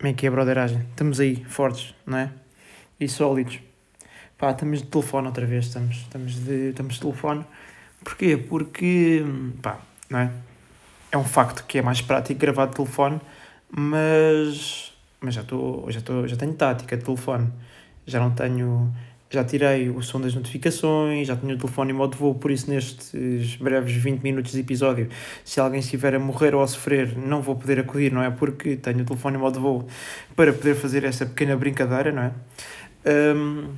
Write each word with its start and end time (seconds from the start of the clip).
Como 0.00 0.08
é 0.08 0.14
que 0.14 0.26
é 0.26 0.30
broderagem? 0.30 0.80
Estamos 0.88 1.20
aí, 1.20 1.44
fortes, 1.44 1.94
não 2.06 2.16
é? 2.16 2.32
E 2.98 3.06
sólidos. 3.06 3.60
Pá, 4.38 4.50
estamos 4.50 4.80
de 4.80 4.88
telefone 4.88 5.26
outra 5.26 5.44
vez, 5.44 5.66
estamos, 5.66 5.96
estamos, 5.96 6.36
de, 6.36 6.70
estamos 6.70 6.94
de 6.94 7.00
telefone. 7.00 7.44
Porquê? 8.02 8.34
Porque, 8.38 9.22
pá, 9.60 9.78
não 10.08 10.20
é? 10.20 10.32
É 11.12 11.18
um 11.18 11.24
facto 11.24 11.66
que 11.66 11.76
é 11.76 11.82
mais 11.82 12.00
prático 12.00 12.40
gravar 12.40 12.64
de 12.64 12.76
telefone, 12.76 13.20
mas, 13.70 14.90
mas 15.20 15.34
já, 15.34 15.42
estou 15.42 15.90
já, 15.90 15.98
estou 15.98 16.26
já 16.26 16.34
tenho 16.34 16.54
tática 16.54 16.96
de 16.96 17.04
telefone. 17.04 17.52
Já 18.06 18.20
não 18.20 18.30
tenho 18.30 18.90
já 19.30 19.44
tirei 19.44 19.88
o 19.88 20.02
som 20.02 20.20
das 20.20 20.34
notificações, 20.34 21.28
já 21.28 21.36
tenho 21.36 21.54
o 21.54 21.58
telefone 21.58 21.92
em 21.92 21.94
modo 21.94 22.16
voo, 22.16 22.34
por 22.34 22.50
isso 22.50 22.68
nestes 22.68 23.54
breves 23.56 23.94
20 23.94 24.20
minutos 24.22 24.50
de 24.50 24.60
episódio, 24.60 25.08
se 25.44 25.60
alguém 25.60 25.78
estiver 25.78 26.16
a 26.16 26.18
morrer 26.18 26.52
ou 26.52 26.62
a 26.62 26.66
sofrer, 26.66 27.16
não 27.16 27.40
vou 27.40 27.54
poder 27.54 27.78
acudir, 27.78 28.12
não 28.12 28.22
é? 28.22 28.30
Porque 28.30 28.76
tenho 28.76 29.02
o 29.02 29.04
telefone 29.04 29.36
em 29.36 29.40
modo 29.40 29.60
voo 29.60 29.86
para 30.34 30.52
poder 30.52 30.74
fazer 30.74 31.04
essa 31.04 31.24
pequena 31.24 31.56
brincadeira, 31.56 32.10
não 32.10 32.22
é? 32.22 32.32
Um, 33.36 33.68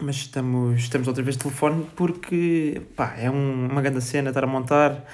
mas 0.00 0.16
estamos, 0.16 0.80
estamos 0.80 1.08
outra 1.08 1.22
vez 1.22 1.36
de 1.36 1.42
telefone 1.42 1.86
porque, 1.94 2.80
pá, 2.96 3.14
é 3.18 3.30
um, 3.30 3.68
uma 3.70 3.82
grande 3.82 4.02
cena 4.02 4.30
estar 4.30 4.44
a 4.44 4.46
montar. 4.46 5.04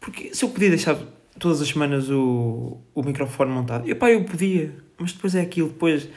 Porque 0.00 0.34
se 0.34 0.44
eu 0.44 0.48
podia 0.48 0.68
deixar 0.68 0.96
todas 1.38 1.60
as 1.60 1.68
semanas 1.68 2.10
o, 2.10 2.78
o 2.94 3.02
microfone 3.02 3.52
montado, 3.52 3.88
eu, 3.88 3.96
pá, 3.96 4.10
eu 4.10 4.24
podia, 4.24 4.74
mas 4.98 5.12
depois 5.12 5.34
é 5.34 5.40
aquilo, 5.40 5.68
depois 5.68 6.08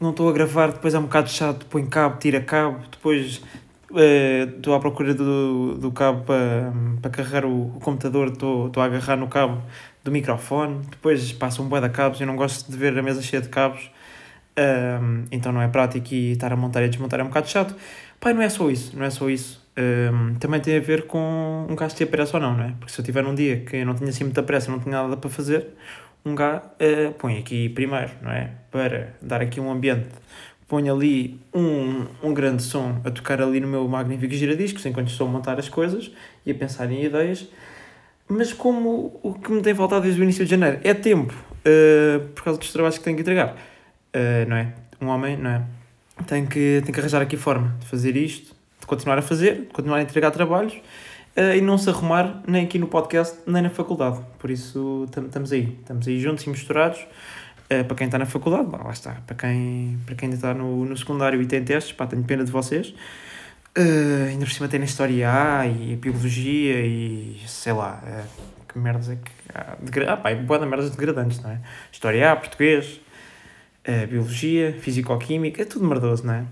não 0.00 0.10
estou 0.10 0.28
a 0.28 0.32
gravar, 0.32 0.72
depois 0.72 0.94
é 0.94 0.98
um 0.98 1.02
bocado 1.02 1.30
chato, 1.30 1.66
põe 1.66 1.86
cabo, 1.86 2.18
tira 2.18 2.40
cabo, 2.40 2.80
depois 2.90 3.42
eh, 3.96 4.48
estou 4.56 4.72
uh, 4.72 4.76
à 4.76 4.80
procura 4.80 5.14
do, 5.14 5.74
do 5.76 5.92
cabo 5.92 6.22
para, 6.24 6.72
para 7.00 7.10
carregar 7.10 7.44
o, 7.44 7.76
o 7.76 7.80
computador, 7.80 8.28
estou, 8.28 8.70
a 8.76 8.84
agarrar 8.84 9.16
no 9.16 9.28
cabo 9.28 9.62
do 10.02 10.10
microfone, 10.10 10.80
depois 10.90 11.32
passa 11.32 11.62
um 11.62 11.68
bué 11.68 11.80
de 11.80 11.88
cabos, 11.90 12.20
eu 12.20 12.26
não 12.26 12.36
gosto 12.36 12.70
de 12.70 12.76
ver 12.76 12.98
a 12.98 13.02
mesa 13.02 13.22
cheia 13.22 13.40
de 13.40 13.48
cabos, 13.48 13.90
um, 14.56 15.24
então 15.30 15.52
não 15.52 15.62
é 15.62 15.68
prático 15.68 16.12
e 16.12 16.32
estar 16.32 16.52
a 16.52 16.56
montar 16.56 16.82
e 16.82 16.84
a 16.84 16.88
desmontar 16.88 17.20
é 17.20 17.22
um 17.22 17.28
bocado 17.28 17.48
chato. 17.48 17.74
Pai, 18.20 18.32
não 18.32 18.42
é 18.42 18.48
só 18.48 18.70
isso, 18.70 18.96
não 18.96 19.04
é 19.04 19.10
só 19.10 19.28
isso. 19.28 19.62
Um, 19.76 20.34
também 20.36 20.60
tem 20.60 20.76
a 20.76 20.80
ver 20.80 21.06
com 21.06 21.66
um 21.68 21.74
gajo 21.74 21.96
ter 21.96 22.06
pressa 22.06 22.36
ou 22.36 22.42
não, 22.42 22.56
não 22.56 22.64
é? 22.64 22.74
Porque 22.78 22.92
se 22.92 23.00
eu 23.00 23.04
tiver 23.04 23.22
num 23.22 23.34
dia 23.34 23.60
que 23.60 23.76
eu 23.76 23.86
não 23.86 23.94
tinha 23.94 24.10
assim 24.10 24.24
muita 24.24 24.42
pressa, 24.42 24.70
não 24.70 24.78
tinha 24.78 25.02
nada 25.02 25.16
para 25.16 25.28
fazer, 25.28 25.68
um 26.24 26.34
gajo 26.34 26.62
uh, 26.62 27.12
põe 27.18 27.38
aqui 27.38 27.68
primeiro, 27.68 28.10
não 28.22 28.30
é? 28.30 28.50
Para 28.70 29.14
dar 29.20 29.40
aqui 29.40 29.60
um 29.60 29.70
ambiente, 29.70 30.08
põe 30.66 30.88
ali 30.88 31.38
um, 31.52 32.06
um 32.22 32.32
grande 32.32 32.62
som 32.62 33.00
a 33.04 33.10
tocar 33.10 33.40
ali 33.40 33.60
no 33.60 33.68
meu 33.68 33.86
magnífico 33.86 34.34
giradiscos 34.34 34.84
enquanto 34.86 35.08
estou 35.08 35.28
a 35.28 35.30
montar 35.30 35.58
as 35.58 35.68
coisas 35.68 36.10
e 36.44 36.50
a 36.50 36.54
pensar 36.54 36.90
em 36.90 37.04
ideias. 37.04 37.46
Mas 38.26 38.52
como 38.52 39.20
o 39.22 39.34
que 39.34 39.52
me 39.52 39.60
tem 39.60 39.74
faltado 39.74 40.02
desde 40.02 40.20
o 40.20 40.24
início 40.24 40.44
de 40.44 40.50
janeiro 40.50 40.80
é 40.82 40.94
tempo, 40.94 41.34
uh, 41.34 42.26
por 42.28 42.42
causa 42.42 42.58
dos 42.58 42.72
trabalhos 42.72 42.96
que 42.96 43.04
tenho 43.04 43.16
que 43.16 43.22
entregar, 43.22 43.54
uh, 43.54 44.48
não 44.48 44.56
é? 44.56 44.72
Um 45.00 45.08
homem, 45.08 45.36
não 45.36 45.50
é? 45.50 45.62
Tem 46.26 46.46
que, 46.46 46.80
tem 46.84 46.94
que 46.94 47.00
arranjar 47.00 47.20
aqui 47.20 47.36
forma 47.36 47.76
de 47.80 47.86
fazer 47.86 48.16
isto, 48.16 48.54
de 48.80 48.86
continuar 48.86 49.18
a 49.18 49.22
fazer, 49.22 49.62
de 49.62 49.66
continuar 49.66 49.98
a 49.98 50.02
entregar 50.02 50.30
trabalhos 50.30 50.74
uh, 51.36 51.56
e 51.56 51.60
não 51.60 51.76
se 51.76 51.88
arrumar 51.88 52.42
nem 52.46 52.64
aqui 52.64 52.78
no 52.78 52.86
podcast 52.86 53.38
nem 53.46 53.62
na 53.62 53.70
faculdade. 53.70 54.20
Por 54.38 54.50
isso 54.50 55.06
estamos 55.08 55.52
aí, 55.52 55.76
estamos 55.80 56.06
aí 56.06 56.20
juntos 56.20 56.44
e 56.44 56.50
misturados. 56.50 57.00
Uh, 57.64 57.84
para 57.84 57.96
quem 57.96 58.06
está 58.06 58.18
na 58.18 58.26
faculdade, 58.26 58.68
lá, 58.70 58.90
está. 58.90 59.12
Para 59.26 59.36
quem, 59.36 59.98
para 60.04 60.14
quem 60.14 60.26
ainda 60.26 60.36
está 60.36 60.52
no, 60.52 60.84
no 60.84 60.96
secundário 60.96 61.40
e 61.40 61.46
tem 61.46 61.64
testes, 61.64 61.92
pá, 61.92 62.06
tenho 62.06 62.22
pena 62.22 62.44
de 62.44 62.52
vocês. 62.52 62.94
Uh, 63.76 64.28
ainda 64.28 64.44
por 64.44 64.52
cima 64.52 64.68
tem 64.68 64.78
na 64.78 64.84
História 64.84 65.28
A 65.30 65.66
e 65.66 65.96
Biologia 65.96 66.80
e 66.80 67.40
sei 67.46 67.72
lá, 67.72 68.02
uh, 68.04 68.64
que 68.68 68.78
merdas 68.78 69.10
é 69.10 69.16
que 69.16 69.30
há. 69.52 70.12
Ah, 70.12 70.16
pá, 70.16 70.30
é 70.30 70.36
boa 70.36 70.64
merdas 70.66 70.90
degradantes, 70.90 71.40
não 71.40 71.50
é? 71.50 71.60
História 71.90 72.32
A, 72.32 72.36
Português, 72.36 73.00
Biologia, 74.08 74.72
Físico-Química, 74.80 75.62
é 75.62 75.64
tudo 75.64 75.86
merdoso, 75.86 76.26
não 76.26 76.34
é? 76.34 76.44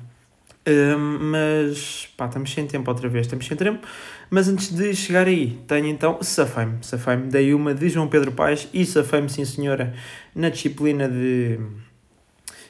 Mas 0.65 2.09
pá, 2.17 2.27
estamos 2.27 2.53
sem 2.53 2.67
tempo 2.67 2.89
outra 2.91 3.09
vez, 3.09 3.27
estamos 3.27 3.47
sem 3.47 3.57
tempo. 3.57 3.87
Mas 4.31 4.49
antes 4.49 4.73
de 4.73 4.95
chegar 4.95 5.27
aí, 5.27 5.59
tenho 5.67 5.87
então 5.87 6.23
Safame. 6.23 6.79
Safame, 6.83 7.29
dei 7.29 7.53
uma 7.53 7.75
de 7.75 7.89
João 7.89 8.09
Pedro 8.09 8.33
Paes 8.33 8.69
e 8.73 8.87
Safame, 8.87 9.29
sim 9.29 9.45
senhora, 9.45 9.93
na 10.35 10.49
disciplina 10.49 11.09
de 11.09 11.59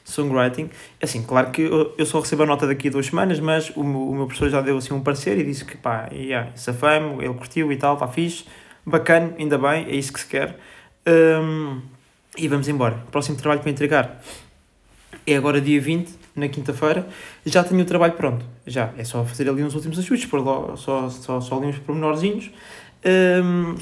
songwriting. 0.03 0.69
É 0.99 1.05
assim, 1.05 1.23
claro 1.23 1.51
que 1.51 1.61
eu, 1.61 1.93
eu 1.97 2.05
só 2.05 2.19
recebo 2.19 2.43
a 2.43 2.45
nota 2.45 2.65
daqui 2.65 2.87
a 2.87 2.91
duas 2.91 3.05
semanas, 3.05 3.39
mas 3.39 3.69
o, 3.75 3.81
o 3.81 4.15
meu 4.15 4.25
professor 4.25 4.49
já 4.49 4.61
deu 4.61 4.77
assim 4.77 4.93
um 4.93 5.01
parecer 5.01 5.37
e 5.37 5.43
disse 5.43 5.63
que 5.63 5.77
pá, 5.77 6.09
yeah, 6.11 6.51
Safame, 6.55 7.23
ele 7.23 7.33
curtiu 7.35 7.71
e 7.71 7.77
tal, 7.77 7.93
está 7.93 8.07
fixe, 8.07 8.45
bacana, 8.85 9.33
ainda 9.37 9.57
bem, 9.57 9.85
é 9.85 9.95
isso 9.95 10.11
que 10.11 10.19
se 10.19 10.27
quer. 10.27 10.57
Um, 11.07 11.81
e 12.37 12.47
vamos 12.47 12.67
embora. 12.67 12.95
Próximo 13.11 13.37
trabalho 13.37 13.61
para 13.61 13.69
entregar 13.69 14.21
é 15.25 15.35
agora 15.35 15.61
dia 15.61 15.79
20 15.79 16.22
na 16.35 16.47
quinta-feira, 16.47 17.07
já 17.45 17.63
tenho 17.63 17.81
o 17.81 17.85
trabalho 17.85 18.13
pronto. 18.13 18.45
Já, 18.65 18.91
é 18.97 19.03
só 19.03 19.23
fazer 19.23 19.47
ali 19.49 19.63
uns 19.63 19.75
últimos 19.75 19.99
ajustes, 19.99 20.29
por 20.29 20.43
lá, 20.43 20.75
só, 20.75 21.09
só, 21.09 21.39
só 21.39 21.57
ali 21.57 21.67
uns 21.67 21.79
pormenorzinhos. 21.79 22.51
Um, 23.05 23.75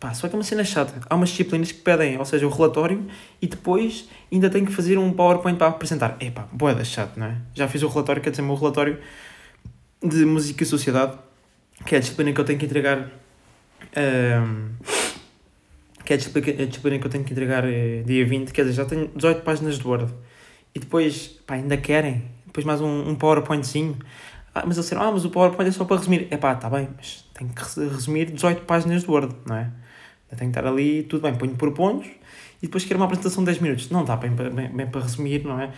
pá, 0.00 0.14
só 0.14 0.28
que 0.28 0.34
é 0.34 0.38
uma 0.38 0.44
cena 0.44 0.64
chata. 0.64 0.94
Há 1.08 1.14
umas 1.14 1.28
disciplinas 1.30 1.70
que 1.70 1.80
pedem, 1.80 2.18
ou 2.18 2.24
seja, 2.24 2.46
o 2.46 2.50
relatório 2.50 3.04
e 3.40 3.46
depois 3.46 4.08
ainda 4.32 4.48
tenho 4.48 4.66
que 4.66 4.72
fazer 4.72 4.98
um 4.98 5.12
PowerPoint 5.12 5.58
para 5.58 5.68
apresentar. 5.68 6.16
Epá, 6.20 6.48
boeda 6.50 6.84
chato, 6.84 7.18
não 7.18 7.26
é? 7.26 7.36
Já 7.54 7.68
fiz 7.68 7.82
o 7.82 7.88
relatório, 7.88 8.22
quer 8.22 8.30
dizer, 8.30 8.42
o 8.42 8.46
meu 8.46 8.56
relatório 8.56 8.98
de 10.02 10.24
música 10.24 10.62
e 10.62 10.66
sociedade, 10.66 11.16
que 11.84 11.94
é 11.94 11.98
a 11.98 12.00
disciplina 12.00 12.32
que 12.32 12.40
eu 12.40 12.44
tenho 12.44 12.58
que 12.58 12.64
entregar. 12.64 13.10
Um, 13.96 14.70
que 16.04 16.12
é 16.12 16.16
a 16.16 16.18
disciplina, 16.18 16.98
que 16.98 17.06
eu 17.06 17.10
tenho 17.10 17.22
que 17.22 17.32
entregar 17.32 17.64
é, 17.64 18.02
dia 18.02 18.26
20, 18.26 18.52
quer 18.52 18.62
dizer, 18.62 18.74
já 18.74 18.84
tenho 18.84 19.08
18 19.14 19.42
páginas 19.42 19.78
de 19.78 19.86
Word 19.86 20.12
e 20.74 20.78
depois, 20.78 21.38
pá, 21.46 21.54
ainda 21.54 21.76
querem, 21.76 22.24
depois 22.46 22.64
mais 22.64 22.80
um, 22.80 23.08
um 23.10 23.14
PowerPointzinho. 23.14 23.96
Ah, 24.54 24.64
mas 24.66 24.76
eles 24.76 24.84
disseram, 24.86 25.02
ah, 25.02 25.12
mas 25.12 25.24
o 25.24 25.30
PowerPoint 25.30 25.68
é 25.68 25.72
só 25.72 25.84
para 25.84 25.96
resumir. 25.96 26.28
É 26.30 26.36
pá, 26.36 26.52
está 26.52 26.68
bem, 26.68 26.88
mas 26.96 27.24
tenho 27.34 27.50
que 27.50 27.62
resumir 27.80 28.30
18 28.30 28.62
páginas 28.62 29.02
de 29.02 29.10
Word, 29.10 29.34
não 29.46 29.56
é? 29.56 29.70
Tenho 30.36 30.50
que 30.50 30.58
estar 30.58 30.66
ali, 30.66 31.02
tudo 31.02 31.22
bem, 31.22 31.34
ponho 31.34 31.54
por 31.56 31.72
pontos 31.72 32.06
e 32.62 32.66
depois 32.66 32.84
quero 32.84 32.98
uma 32.98 33.06
apresentação 33.06 33.42
de 33.42 33.50
10 33.50 33.58
minutos. 33.60 33.90
Não 33.90 34.04
dá 34.04 34.16
bem, 34.16 34.30
bem, 34.30 34.68
bem 34.68 34.86
para 34.86 35.02
resumir, 35.02 35.44
não 35.44 35.60
é? 35.60 35.70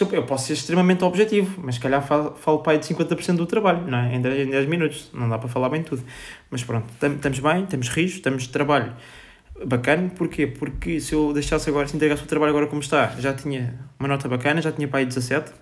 Eu, 0.00 0.08
eu 0.12 0.24
posso 0.24 0.46
ser 0.46 0.54
extremamente 0.54 1.04
objetivo, 1.04 1.60
mas 1.62 1.74
se 1.74 1.80
calhar 1.80 2.02
falo, 2.02 2.34
falo 2.36 2.60
para 2.60 2.72
aí 2.72 2.78
de 2.78 2.86
50% 2.86 3.36
do 3.36 3.46
trabalho, 3.46 3.86
não 3.86 3.98
é? 3.98 4.14
Em 4.14 4.20
10, 4.20 4.48
em 4.48 4.50
10 4.50 4.66
minutos, 4.66 5.10
não 5.12 5.28
dá 5.28 5.38
para 5.38 5.48
falar 5.48 5.68
bem 5.68 5.82
tudo. 5.82 6.02
Mas 6.50 6.64
pronto, 6.64 6.86
estamos 7.02 7.38
bem, 7.40 7.66
temos 7.66 7.88
rios, 7.88 8.12
estamos 8.12 8.44
de 8.44 8.48
trabalho 8.48 8.94
bacana, 9.64 10.10
porquê? 10.10 10.46
Porque 10.46 11.00
se 11.00 11.14
eu 11.14 11.32
deixasse 11.32 11.68
agora, 11.68 11.86
se 11.86 11.96
entregasse 11.96 12.22
o 12.22 12.26
trabalho 12.26 12.50
agora 12.50 12.66
como 12.66 12.80
está, 12.80 13.08
já 13.18 13.32
tinha 13.32 13.78
uma 13.98 14.08
nota 14.08 14.28
bacana, 14.28 14.60
já 14.62 14.72
tinha 14.72 14.88
para 14.88 15.00
aí 15.00 15.06
17, 15.06 15.52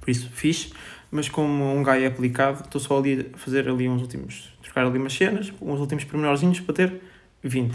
por 0.00 0.10
isso 0.10 0.30
fixe, 0.30 0.72
mas 1.10 1.28
como 1.28 1.74
um 1.74 1.82
gajo 1.82 2.04
é 2.04 2.06
aplicado, 2.06 2.62
estou 2.64 2.80
só 2.80 2.98
ali 2.98 3.30
a 3.34 3.38
fazer 3.38 3.68
ali 3.68 3.88
uns 3.88 4.02
últimos, 4.02 4.52
trocar 4.62 4.86
ali 4.86 4.98
umas 4.98 5.12
cenas, 5.12 5.52
uns 5.60 5.80
últimos 5.80 6.04
pormenorzinhos 6.04 6.60
para 6.60 6.74
ter 6.74 7.00
20. 7.42 7.74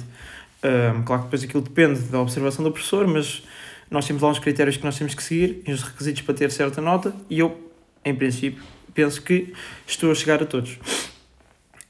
Um, 0.64 1.04
claro 1.04 1.24
que 1.24 1.28
depois 1.28 1.44
aquilo 1.44 1.64
depende 1.64 2.00
da 2.02 2.20
observação 2.20 2.64
do 2.64 2.72
professor, 2.72 3.08
mas 3.08 3.44
nós 3.90 4.06
temos 4.06 4.22
lá 4.22 4.30
uns 4.30 4.40
critérios 4.40 4.78
que 4.78 4.84
nós 4.84 4.98
temos 4.98 5.14
que 5.14 5.24
seguir, 5.24 5.64
e 5.68 5.72
os 5.72 5.82
requisitos 5.84 6.22
para 6.22 6.34
ter 6.34 6.52
certa 6.52 6.82
nota, 6.82 7.14
e 7.30 7.40
eu, 7.40 7.72
em 8.06 8.16
princípio, 8.16 8.64
penso 8.94 9.22
que 9.22 9.54
estou 9.86 10.12
a 10.12 10.16
chegar 10.16 10.42
a 10.42 10.46
todos. 10.46 10.78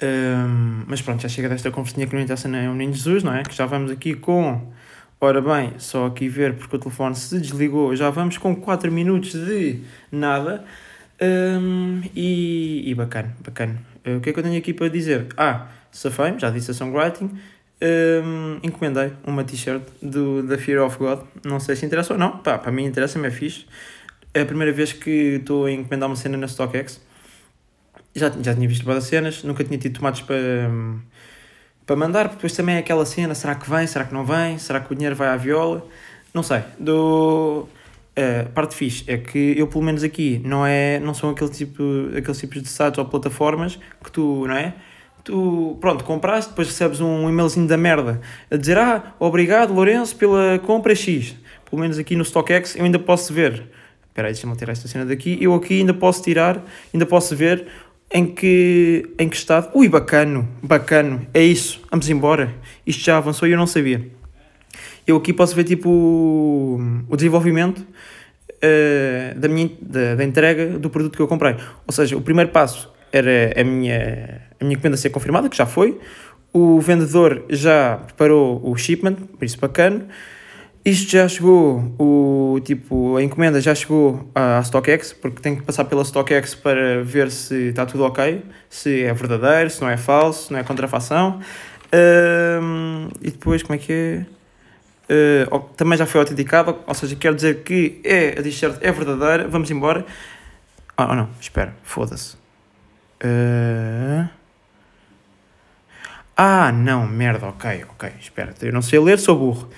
Um, 0.02 0.84
mas 0.88 1.02
pronto, 1.02 1.22
já 1.22 1.30
chega 1.30 1.48
desta 1.48 1.70
conversinha 1.70 2.08
que 2.08 2.16
não 2.16 2.22
interessa 2.22 2.48
nem 2.48 2.68
o 2.68 2.72
Menino 2.72 2.94
Jesus, 2.94 3.24
não 3.24 3.36
é? 3.36 3.44
Que 3.44 3.56
já 3.56 3.66
vamos 3.66 3.92
aqui 3.92 4.16
com. 4.16 4.72
Ora 5.20 5.40
bem, 5.40 5.74
só 5.78 6.08
aqui 6.08 6.28
ver 6.28 6.56
porque 6.56 6.76
o 6.76 6.80
telefone 6.80 7.16
se 7.16 7.40
desligou. 7.40 7.96
Já 7.96 8.10
vamos 8.10 8.40
com 8.40 8.56
4 8.56 8.92
minutos 8.92 9.34
de 9.34 9.82
nada. 10.12 10.66
Um, 11.22 12.02
e, 12.16 12.90
e 12.90 12.96
bacana, 12.96 13.36
bacana. 13.46 13.80
Uh, 14.04 14.18
o 14.18 14.22
que 14.22 14.32
é 14.32 14.34
que 14.34 14.40
eu 14.40 14.44
tenho 14.44 14.58
aqui 14.58 14.74
para 14.74 14.88
dizer? 14.88 15.28
Ah, 15.38 15.68
safei 15.92 16.34
já 16.40 16.50
disse 16.50 16.72
a 16.72 16.74
songwriting. 16.74 17.30
Um, 17.84 18.60
encomendei 18.64 19.14
uma 19.24 19.44
t-shirt 19.44 19.84
da 20.02 20.58
Fear 20.58 20.84
of 20.84 20.98
God. 20.98 21.20
Não 21.46 21.60
sei 21.60 21.76
se 21.76 21.86
interessa 21.86 22.14
ou 22.14 22.20
não. 22.20 22.40
Pá, 22.40 22.58
para 22.58 22.72
mim 22.72 22.86
interessa-me, 22.86 23.28
é 23.28 23.32
fixe. 23.32 23.68
É 24.34 24.42
a 24.42 24.46
primeira 24.46 24.72
vez 24.72 24.94
que 24.94 25.38
estou 25.40 25.66
a 25.66 25.72
encomendar 25.72 26.10
uma 26.10 26.16
cena 26.16 26.38
na 26.38 26.48
StockX 26.48 27.00
já, 28.16 28.30
já 28.30 28.54
tinha 28.54 28.68
visto 28.68 28.86
várias 28.86 29.06
cenas, 29.06 29.44
nunca 29.44 29.64
tinha 29.64 29.78
tido 29.78 29.98
tomates 29.98 30.22
para, 30.22 30.70
para 31.86 31.96
mandar, 31.96 32.24
porque 32.26 32.38
depois 32.38 32.54
também 32.54 32.76
é 32.76 32.80
aquela 32.80 33.06
cena, 33.06 33.34
será 33.36 33.56
que 33.56 33.70
vem, 33.70 33.88
será 33.88 34.06
que 34.06 34.14
não 34.14 34.26
vem, 34.26 34.58
será 34.58 34.80
que 34.80 34.92
o 34.92 34.96
dinheiro 34.96 35.16
vai 35.16 35.30
à 35.30 35.38
viola, 35.38 35.86
não 36.34 36.44
sei, 36.44 36.62
do... 36.80 37.68
A 38.14 38.50
parte 38.50 38.76
fixe 38.76 39.06
é 39.08 39.18
que 39.18 39.58
eu, 39.58 39.68
pelo 39.68 39.84
menos 39.86 40.04
aqui, 40.04 40.42
não, 40.44 40.66
é, 40.66 41.00
não 41.00 41.14
são 41.14 41.30
aquele 41.30 41.50
tipo, 41.50 41.82
aqueles 42.16 42.38
tipos 42.38 42.62
de 42.62 42.68
sites 42.68 42.98
ou 42.98 43.06
plataformas 43.06 43.80
que 44.04 44.12
tu, 44.12 44.46
não 44.46 44.54
é? 44.54 44.74
Tu, 45.24 45.78
pronto, 45.80 46.04
compraste, 46.04 46.50
depois 46.50 46.68
recebes 46.68 47.00
um 47.00 47.30
e-mailzinho 47.30 47.68
da 47.68 47.78
merda 47.78 48.20
a 48.50 48.58
dizer: 48.58 48.78
Ah, 48.78 49.14
obrigado, 49.18 49.74
Lourenço, 49.74 50.16
pela 50.18 50.60
compra 50.60 50.94
X. 50.94 51.36
Pelo 51.70 51.82
menos 51.82 51.98
aqui 51.98 52.16
no 52.16 52.26
StockX 52.26 52.76
eu 52.76 52.84
ainda 52.84 53.00
posso 53.00 53.34
ver. 53.34 53.70
Espera 54.10 54.28
aí, 54.28 54.34
deixa-me 54.34 54.56
tirar 54.58 54.74
esta 54.74 54.88
cena 54.88 55.06
daqui. 55.06 55.38
Eu 55.40 55.54
aqui 55.54 55.80
ainda 55.80 55.94
posso 55.94 56.22
tirar, 56.22 56.62
ainda 56.94 57.06
posso 57.06 57.36
ver 57.36 57.66
em 58.12 58.26
que, 58.26 59.10
em 59.18 59.30
que 59.30 59.36
estado. 59.36 59.70
Ui, 59.74 59.88
bacano, 59.88 60.48
bacano, 60.62 61.26
é 61.34 61.42
isso, 61.44 61.82
vamos 61.90 62.10
embora. 62.10 62.54
Isto 62.86 63.04
já 63.04 63.18
avançou 63.18 63.48
e 63.48 63.52
eu 63.52 63.58
não 63.58 63.68
sabia. 63.68 64.06
eu 65.08 65.18
aqui 65.18 65.32
posso 65.34 65.56
ver 65.56 65.64
tipo 65.64 65.90
o, 65.90 67.16
desenvolvimento 67.16 67.80
uh, 67.80 69.40
da, 69.40 69.48
minha, 69.48 69.72
da, 69.82 70.16
da 70.16 70.24
entrega 70.24 70.78
do 70.78 70.90
produto 70.90 71.16
que 71.16 71.22
eu 71.22 71.28
comprei. 71.28 71.56
Ou 71.88 71.94
seja, 71.94 72.18
o 72.18 72.22
primeiro 72.22 72.52
passo 72.52 72.92
era 73.12 73.54
a 73.60 73.64
minha, 73.64 74.42
a 74.60 74.64
minha 74.64 74.76
encomenda 74.76 74.98
ser 74.98 75.10
confirmada, 75.10 75.50
que 75.50 75.58
já 75.58 75.66
foi. 75.66 76.00
O 76.54 76.80
vendedor 76.82 77.46
já 77.50 77.98
preparou 78.06 78.62
o 78.64 78.76
shipment, 78.76 79.16
por 79.16 79.46
isso 79.46 79.58
bacana. 79.58 80.08
Isto 80.84 81.12
já 81.12 81.28
chegou, 81.28 81.94
o, 82.00 82.60
tipo, 82.62 83.16
a 83.16 83.22
encomenda 83.22 83.62
já 83.62 83.76
chegou 83.76 84.28
à 84.34 84.64
StockX, 84.64 85.14
porque 85.14 85.40
tem 85.40 85.56
que 85.56 85.62
passar 85.62 85.86
pela 85.86 86.04
StockX 86.04 86.56
para 86.56 87.04
ver 87.04 87.30
se 87.30 87.70
está 87.70 87.86
tudo 87.86 88.04
ok, 88.04 88.44
se 88.68 89.04
é 89.04 89.14
verdadeiro, 89.14 89.70
se 89.70 89.80
não 89.80 89.90
é 89.90 89.96
falso, 89.96 90.48
se 90.48 90.52
não 90.52 90.60
é 90.60 90.64
contrafação. 90.64 91.40
Um, 91.94 93.10
e 93.22 93.30
depois, 93.30 93.62
como 93.62 93.76
é 93.76 93.78
que 93.78 93.94
é? 93.94 94.26
Uh, 95.48 95.60
também 95.78 95.98
já 95.98 96.08
foi 96.08 96.20
autenticado, 96.22 96.76
ou 96.88 96.94
seja, 96.96 97.16
quer 97.16 97.36
dizer 97.36 97.64
que 97.64 98.02
é, 98.04 98.40
a 98.40 98.42
t-shirt 98.42 98.78
é 98.82 98.92
verdadeira. 98.92 99.48
Vamos 99.48 99.70
embora. 99.70 100.04
Ah, 100.98 101.10
oh, 101.12 101.16
não, 101.16 101.30
espera, 101.40 101.76
foda-se. 101.84 102.36
Uh... 103.24 104.28
Ah, 106.36 106.72
não, 106.72 107.06
merda, 107.06 107.46
ok, 107.46 107.86
ok, 107.88 108.10
espera, 108.20 108.56
eu 108.64 108.74
não 108.74 108.82
sei 108.82 109.00
ler, 109.00 109.20
sou 109.20 109.38
burro. 109.38 109.70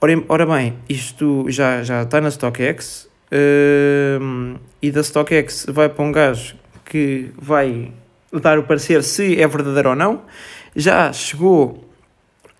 Ora, 0.00 0.24
ora 0.28 0.46
bem, 0.46 0.74
isto 0.88 1.46
já, 1.48 1.82
já 1.82 2.02
está 2.02 2.20
na 2.20 2.30
StockX 2.30 3.08
uh, 3.32 4.58
e 4.82 4.90
da 4.90 5.02
StockX 5.02 5.66
vai 5.68 5.88
para 5.88 6.04
um 6.04 6.12
gajo 6.12 6.56
que 6.84 7.30
vai 7.38 7.92
dar 8.32 8.58
o 8.58 8.64
parecer 8.64 9.02
se 9.02 9.40
é 9.40 9.46
verdadeiro 9.46 9.90
ou 9.90 9.96
não. 9.96 10.22
Já 10.76 11.12
chegou 11.12 11.88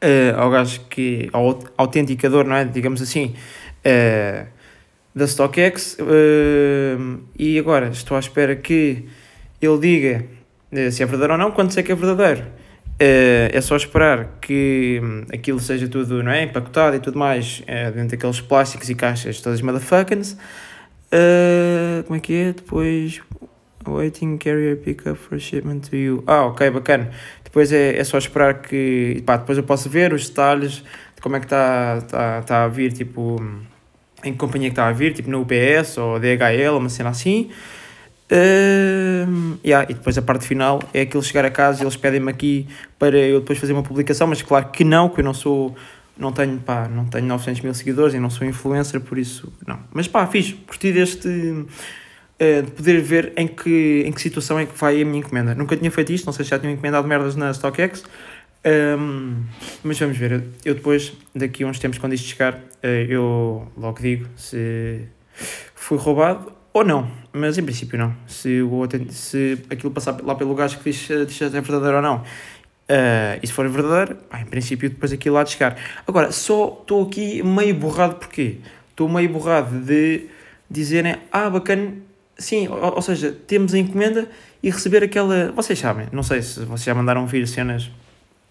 uh, 0.02 0.38
ao 0.40 0.50
gajo 0.50 0.80
que, 0.88 1.28
ao 1.32 1.58
autenticador, 1.76 2.44
não 2.44 2.56
é? 2.56 2.64
Digamos 2.64 3.02
assim, 3.02 3.34
uh, 3.84 4.46
da 5.14 5.26
StockX. 5.26 5.98
Uh, 6.00 7.20
e 7.38 7.58
agora 7.58 7.88
estou 7.88 8.16
à 8.16 8.20
espera 8.20 8.56
que 8.56 9.04
ele 9.60 9.78
diga 9.78 10.24
se 10.90 11.02
é 11.02 11.06
verdadeiro 11.06 11.32
ou 11.34 11.38
não. 11.38 11.50
Quando 11.50 11.72
sei 11.72 11.82
que 11.82 11.92
é 11.92 11.94
verdadeiro, 11.94 12.46
é 12.98 13.60
só 13.60 13.76
esperar 13.76 14.38
que 14.40 15.00
hum, 15.02 15.24
aquilo 15.32 15.58
seja 15.58 15.88
tudo 15.88 16.22
não 16.22 16.30
é, 16.30 16.44
empacotado 16.44 16.96
e 16.96 17.00
tudo 17.00 17.18
mais 17.18 17.60
uh, 17.60 17.92
dentro 17.92 18.16
daqueles 18.16 18.40
plásticos 18.40 18.88
e 18.88 18.94
caixas 18.94 19.40
todas 19.40 19.60
motherfuckers. 19.60 20.36
Uh, 21.12 22.02
como 22.04 22.16
é 22.16 22.20
que 22.20 22.34
é? 22.34 22.52
Depois. 22.52 23.20
Waiting 23.86 24.38
carrier 24.38 24.78
pickup 24.78 25.14
for 25.14 25.38
shipment 25.38 25.80
to 25.90 25.96
you. 25.96 26.24
Ah, 26.26 26.46
ok, 26.46 26.70
bacana. 26.70 27.10
Depois 27.42 27.70
é, 27.70 27.98
é 27.98 28.04
só 28.04 28.16
esperar 28.16 28.62
que. 28.62 29.22
Pá, 29.26 29.36
depois 29.36 29.58
eu 29.58 29.64
posso 29.64 29.90
ver 29.90 30.12
os 30.12 30.28
detalhes 30.28 30.82
de 31.14 31.20
como 31.20 31.36
é 31.36 31.40
que 31.40 31.46
está 31.46 32.00
tá, 32.00 32.42
tá 32.42 32.64
a 32.64 32.68
vir, 32.68 32.92
tipo. 32.92 33.36
Em 34.24 34.32
que 34.32 34.38
companhia 34.38 34.70
que 34.70 34.72
está 34.72 34.88
a 34.88 34.92
vir, 34.92 35.12
tipo 35.12 35.30
no 35.30 35.42
UPS 35.42 35.98
ou 35.98 36.18
DHL, 36.18 36.78
uma 36.78 36.88
cena 36.88 37.10
assim. 37.10 37.50
Uh, 38.30 39.58
yeah, 39.62 39.86
e 39.90 39.94
depois 39.94 40.16
a 40.16 40.22
parte 40.22 40.46
final 40.46 40.80
é 40.94 41.02
aquilo 41.02 41.22
chegar 41.22 41.44
a 41.44 41.50
casa 41.50 41.82
e 41.82 41.84
eles 41.84 41.96
pedem-me 41.96 42.30
aqui 42.30 42.66
para 42.98 43.18
eu 43.18 43.40
depois 43.40 43.58
fazer 43.58 43.74
uma 43.74 43.82
publicação, 43.82 44.26
mas 44.26 44.40
claro 44.40 44.70
que 44.70 44.82
não, 44.82 45.10
que 45.10 45.20
eu 45.20 45.24
não 45.24 45.34
sou, 45.34 45.76
não 46.16 46.32
tenho, 46.32 46.58
pá, 46.58 46.88
não 46.88 47.04
tenho 47.04 47.26
900 47.26 47.60
mil 47.60 47.74
seguidores 47.74 48.14
e 48.14 48.18
não 48.18 48.30
sou 48.30 48.46
influencer, 48.46 49.00
por 49.00 49.18
isso 49.18 49.52
não. 49.66 49.78
Mas 49.92 50.08
pá, 50.08 50.26
fiz, 50.26 50.52
curti 50.66 50.90
deste, 50.90 51.28
uh, 51.28 52.62
de 52.62 52.70
poder 52.70 53.02
ver 53.02 53.32
em 53.36 53.46
que, 53.46 54.04
em 54.06 54.12
que 54.12 54.20
situação 54.22 54.58
é 54.58 54.64
que 54.64 54.76
vai 54.78 55.02
a 55.02 55.04
minha 55.04 55.18
encomenda. 55.18 55.54
Nunca 55.54 55.76
tinha 55.76 55.90
feito 55.90 56.10
isto, 56.12 56.24
não 56.24 56.32
sei 56.32 56.46
se 56.46 56.50
já 56.50 56.58
tinha 56.58 56.72
encomendado 56.72 57.06
merdas 57.06 57.36
na 57.36 57.52
StockX, 57.52 58.04
um, 58.98 59.42
mas 59.82 59.98
vamos 59.98 60.16
ver, 60.16 60.42
eu 60.64 60.74
depois, 60.74 61.12
daqui 61.34 61.62
a 61.62 61.66
uns 61.66 61.78
tempos, 61.78 61.98
quando 61.98 62.14
isto 62.14 62.26
chegar, 62.26 62.54
uh, 62.54 62.86
eu 62.86 63.70
logo 63.76 64.00
digo 64.00 64.26
se 64.34 65.02
fui 65.74 65.98
roubado 65.98 66.63
ou 66.74 66.84
não, 66.84 67.08
mas 67.32 67.56
em 67.56 67.62
princípio 67.62 67.96
não. 67.96 68.14
Se, 68.26 68.60
o, 68.60 68.82
se 69.10 69.62
aquilo 69.70 69.92
passar 69.92 70.20
lá 70.20 70.34
pelo 70.34 70.54
gajo 70.56 70.78
que 70.80 70.90
diz 70.90 71.06
se 71.06 71.44
é 71.44 71.48
verdadeiro 71.48 71.96
ou 71.96 72.02
não, 72.02 72.16
uh, 72.16 73.38
e 73.40 73.46
se 73.46 73.52
for 73.52 73.68
verdadeiro, 73.68 74.16
pá, 74.28 74.40
em 74.40 74.46
princípio 74.46 74.90
depois 74.90 75.12
aquilo 75.12 75.36
lá 75.36 75.44
de 75.44 75.50
chegar. 75.50 75.78
Agora, 76.04 76.32
só 76.32 76.76
estou 76.80 77.06
aqui 77.06 77.44
meio 77.44 77.76
borrado, 77.76 78.16
porquê? 78.16 78.58
Estou 78.90 79.08
meio 79.08 79.28
borrado 79.28 79.78
de 79.80 80.26
dizerem, 80.68 81.16
ah, 81.30 81.48
bacana, 81.48 81.92
sim, 82.36 82.66
ou, 82.66 82.96
ou, 82.96 83.02
seja, 83.02 83.30
temos 83.46 83.72
a 83.72 83.78
encomenda 83.78 84.28
e 84.60 84.68
receber 84.68 85.04
aquela. 85.04 85.52
Vocês 85.52 85.78
sabem, 85.78 86.08
não 86.10 86.24
sei 86.24 86.42
se 86.42 86.60
vocês 86.64 86.84
já 86.84 86.94
mandaram 86.94 87.24
vir 87.24 87.46
cenas 87.46 87.88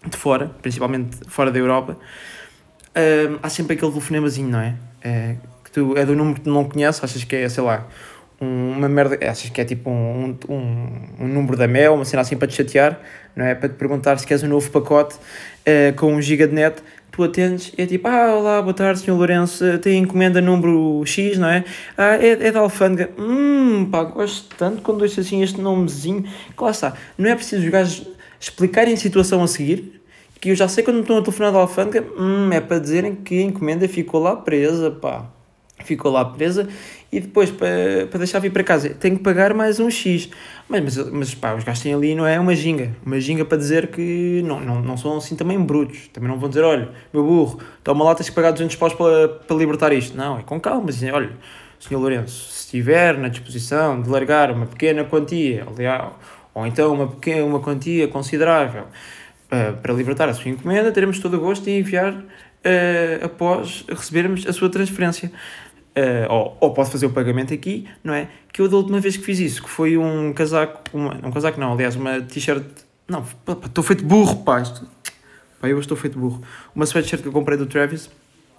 de 0.02 0.16
fora, 0.16 0.50
principalmente 0.62 1.18
fora 1.28 1.50
da 1.50 1.58
Europa, 1.58 1.92
uh, 1.92 3.38
há 3.42 3.50
sempre 3.50 3.74
aquele 3.74 3.90
telefonemazinho, 3.90 4.48
não 4.48 4.60
é? 4.60 4.74
Uh, 5.04 5.38
que 5.62 5.70
tu, 5.70 5.94
é 5.96 6.06
do 6.06 6.14
número 6.14 6.36
que 6.36 6.40
tu 6.42 6.50
não 6.50 6.64
conheces, 6.64 7.04
achas 7.04 7.22
que 7.24 7.36
é, 7.36 7.48
sei 7.48 7.62
lá, 7.62 7.86
uma 8.40 8.88
merda, 8.88 9.18
achas 9.28 9.50
que 9.50 9.60
é 9.60 9.64
tipo 9.64 9.90
um, 9.90 10.36
um, 10.48 10.88
um 11.20 11.28
número 11.28 11.56
da 11.56 11.68
Mel, 11.68 11.94
uma 11.94 12.04
cena 12.04 12.22
assim 12.22 12.36
para 12.36 12.48
te 12.48 12.54
chatear, 12.54 13.00
não 13.34 13.44
é? 13.44 13.54
Para 13.54 13.68
te 13.68 13.74
perguntar 13.76 14.18
se 14.18 14.26
queres 14.26 14.42
um 14.42 14.48
novo 14.48 14.70
pacote 14.70 15.14
uh, 15.16 15.94
com 15.96 16.14
um 16.14 16.20
giga 16.20 16.46
de 16.46 16.54
net, 16.54 16.82
tu 17.10 17.22
atendes, 17.22 17.72
é 17.78 17.86
tipo, 17.86 18.08
ah, 18.08 18.34
olá, 18.34 18.60
boa 18.60 18.74
tarde, 18.74 19.00
senhor 19.00 19.16
Lourenço, 19.16 19.78
tem 19.78 19.98
encomenda 19.98 20.40
número 20.40 21.02
X, 21.06 21.38
não 21.38 21.48
é? 21.48 21.64
Ah, 21.96 22.16
é, 22.16 22.30
é 22.30 22.52
da 22.52 22.60
alfândega. 22.60 23.10
Hum, 23.16 23.88
pá, 23.90 24.02
gosto 24.02 24.54
tanto 24.56 24.82
quando 24.82 25.02
ouço 25.02 25.20
assim 25.20 25.42
este 25.42 25.60
nomezinho, 25.60 26.22
que 26.22 26.62
lá 26.62 26.70
está. 26.70 26.94
Não 27.16 27.30
é 27.30 27.34
preciso 27.34 27.62
os 27.62 27.70
gajos 27.70 28.06
explicarem 28.40 28.94
a 28.94 28.96
situação 28.96 29.42
a 29.42 29.46
seguir, 29.46 30.02
que 30.40 30.50
eu 30.50 30.56
já 30.56 30.66
sei 30.66 30.82
quando 30.82 31.00
estão 31.00 31.16
a 31.16 31.22
telefonar 31.22 31.52
da 31.52 31.60
alfândega, 31.60 32.04
hum, 32.18 32.50
é 32.52 32.60
para 32.60 32.80
dizerem 32.80 33.14
que 33.14 33.38
a 33.38 33.42
encomenda 33.42 33.88
ficou 33.88 34.20
lá 34.20 34.34
presa, 34.34 34.90
pá 34.90 35.30
ficou 35.84 36.10
lá 36.10 36.24
presa 36.24 36.68
e 37.12 37.20
depois 37.20 37.50
para, 37.50 38.06
para 38.10 38.18
deixar 38.18 38.38
vir 38.40 38.50
para 38.50 38.64
casa 38.64 38.90
tenho 38.90 39.16
que 39.16 39.22
pagar 39.22 39.54
mais 39.54 39.78
um 39.78 39.90
X. 39.90 40.28
Mas, 40.68 40.82
mas, 40.82 41.10
mas 41.10 41.34
pá, 41.34 41.54
os 41.54 41.62
gajos 41.62 41.82
têm 41.82 41.94
ali, 41.94 42.14
não 42.14 42.26
é? 42.26 42.38
Uma 42.40 42.54
ginga. 42.54 42.90
Uma 43.04 43.20
ginga 43.20 43.44
para 43.44 43.58
dizer 43.58 43.88
que 43.88 44.42
não, 44.44 44.60
não, 44.60 44.82
não 44.82 44.96
são 44.96 45.16
assim 45.16 45.36
também 45.36 45.60
brutos. 45.60 46.08
Também 46.08 46.28
não 46.28 46.38
vão 46.38 46.48
dizer, 46.48 46.64
olha, 46.64 46.88
meu 47.12 47.22
burro, 47.22 47.60
toma 47.82 48.04
lá, 48.04 48.14
tens 48.14 48.28
que 48.28 48.34
pagar 48.34 48.50
200 48.50 48.74
paus 48.76 48.94
para, 48.94 49.28
para 49.28 49.56
libertar 49.56 49.92
isto. 49.92 50.16
Não, 50.16 50.38
é 50.38 50.42
com 50.42 50.58
calma. 50.58 50.86
Dizem, 50.86 51.12
olha, 51.12 51.30
senhor 51.78 52.00
Lourenço, 52.00 52.50
se 52.50 52.64
estiver 52.64 53.18
na 53.18 53.28
disposição 53.28 54.00
de 54.00 54.08
largar 54.08 54.50
uma 54.50 54.66
pequena 54.66 55.04
quantia, 55.04 55.66
aliás, 55.66 56.12
ou 56.54 56.66
então 56.66 56.94
uma, 56.94 57.08
pequena, 57.08 57.44
uma 57.44 57.60
quantia 57.60 58.08
considerável 58.08 58.84
uh, 58.84 59.76
para 59.82 59.92
libertar 59.92 60.28
a 60.28 60.34
sua 60.34 60.50
encomenda, 60.50 60.90
teremos 60.92 61.18
todo 61.18 61.36
o 61.36 61.40
gosto 61.40 61.68
em 61.68 61.80
enviar 61.80 62.14
uh, 62.14 63.24
após 63.24 63.84
recebermos 63.88 64.46
a 64.46 64.52
sua 64.52 64.70
transferência. 64.70 65.30
Uh, 65.96 66.26
ou, 66.28 66.56
ou 66.60 66.74
posso 66.74 66.90
fazer 66.90 67.06
o 67.06 67.10
pagamento 67.10 67.54
aqui, 67.54 67.86
não 68.02 68.12
é? 68.12 68.26
Que 68.52 68.60
eu 68.60 68.68
da 68.68 68.76
última 68.76 68.98
vez 68.98 69.16
que 69.16 69.22
fiz 69.22 69.38
isso, 69.38 69.62
que 69.62 69.70
foi 69.70 69.96
um 69.96 70.32
casaco, 70.32 70.80
uma, 70.92 71.14
um 71.24 71.30
casaco 71.30 71.60
não, 71.60 71.72
aliás, 71.72 71.94
uma 71.94 72.20
t-shirt, 72.20 72.64
não, 73.06 73.24
estou 73.64 73.84
feito 73.84 74.04
burro, 74.04 74.42
pá, 74.42 74.60
isto, 74.60 74.84
pá, 75.60 75.68
eu 75.68 75.78
estou 75.78 75.96
feito 75.96 76.18
burro. 76.18 76.42
Uma 76.74 76.84
sweatshirt 76.84 77.22
que 77.22 77.28
eu 77.28 77.32
comprei 77.32 77.56
do 77.56 77.66
Travis, 77.66 78.10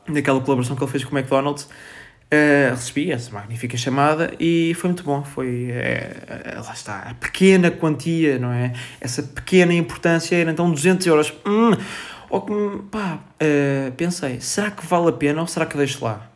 daquela 0.07 0.39
colaboração 0.39 0.77
que 0.77 0.83
ele 0.83 0.91
fez 0.91 1.03
com 1.03 1.13
o 1.13 1.19
McDonald's, 1.19 1.63
uh, 1.65 2.69
recebi 2.69 3.11
essa 3.11 3.29
magnífica 3.29 3.75
chamada 3.75 4.33
e 4.39 4.73
foi 4.75 4.91
muito 4.91 5.03
bom, 5.03 5.21
foi, 5.21 5.71
uh, 5.71 6.65
lá 6.65 6.71
está, 6.71 6.99
a 6.99 7.13
pequena 7.15 7.69
quantia, 7.69 8.39
não 8.39 8.53
é? 8.53 8.71
Essa 9.01 9.21
pequena 9.21 9.73
importância 9.73 10.37
era 10.37 10.49
então 10.49 10.71
200 10.71 11.05
euros, 11.05 11.33
hum, 11.45 11.71
ou 12.29 12.41
que, 12.41 12.53
pá, 12.89 13.19
pensei, 13.97 14.39
será 14.39 14.71
que 14.71 14.85
vale 14.85 15.09
a 15.09 15.11
pena 15.11 15.41
ou 15.41 15.47
será 15.47 15.65
que 15.65 15.75
deixo 15.75 16.05
lá? 16.05 16.31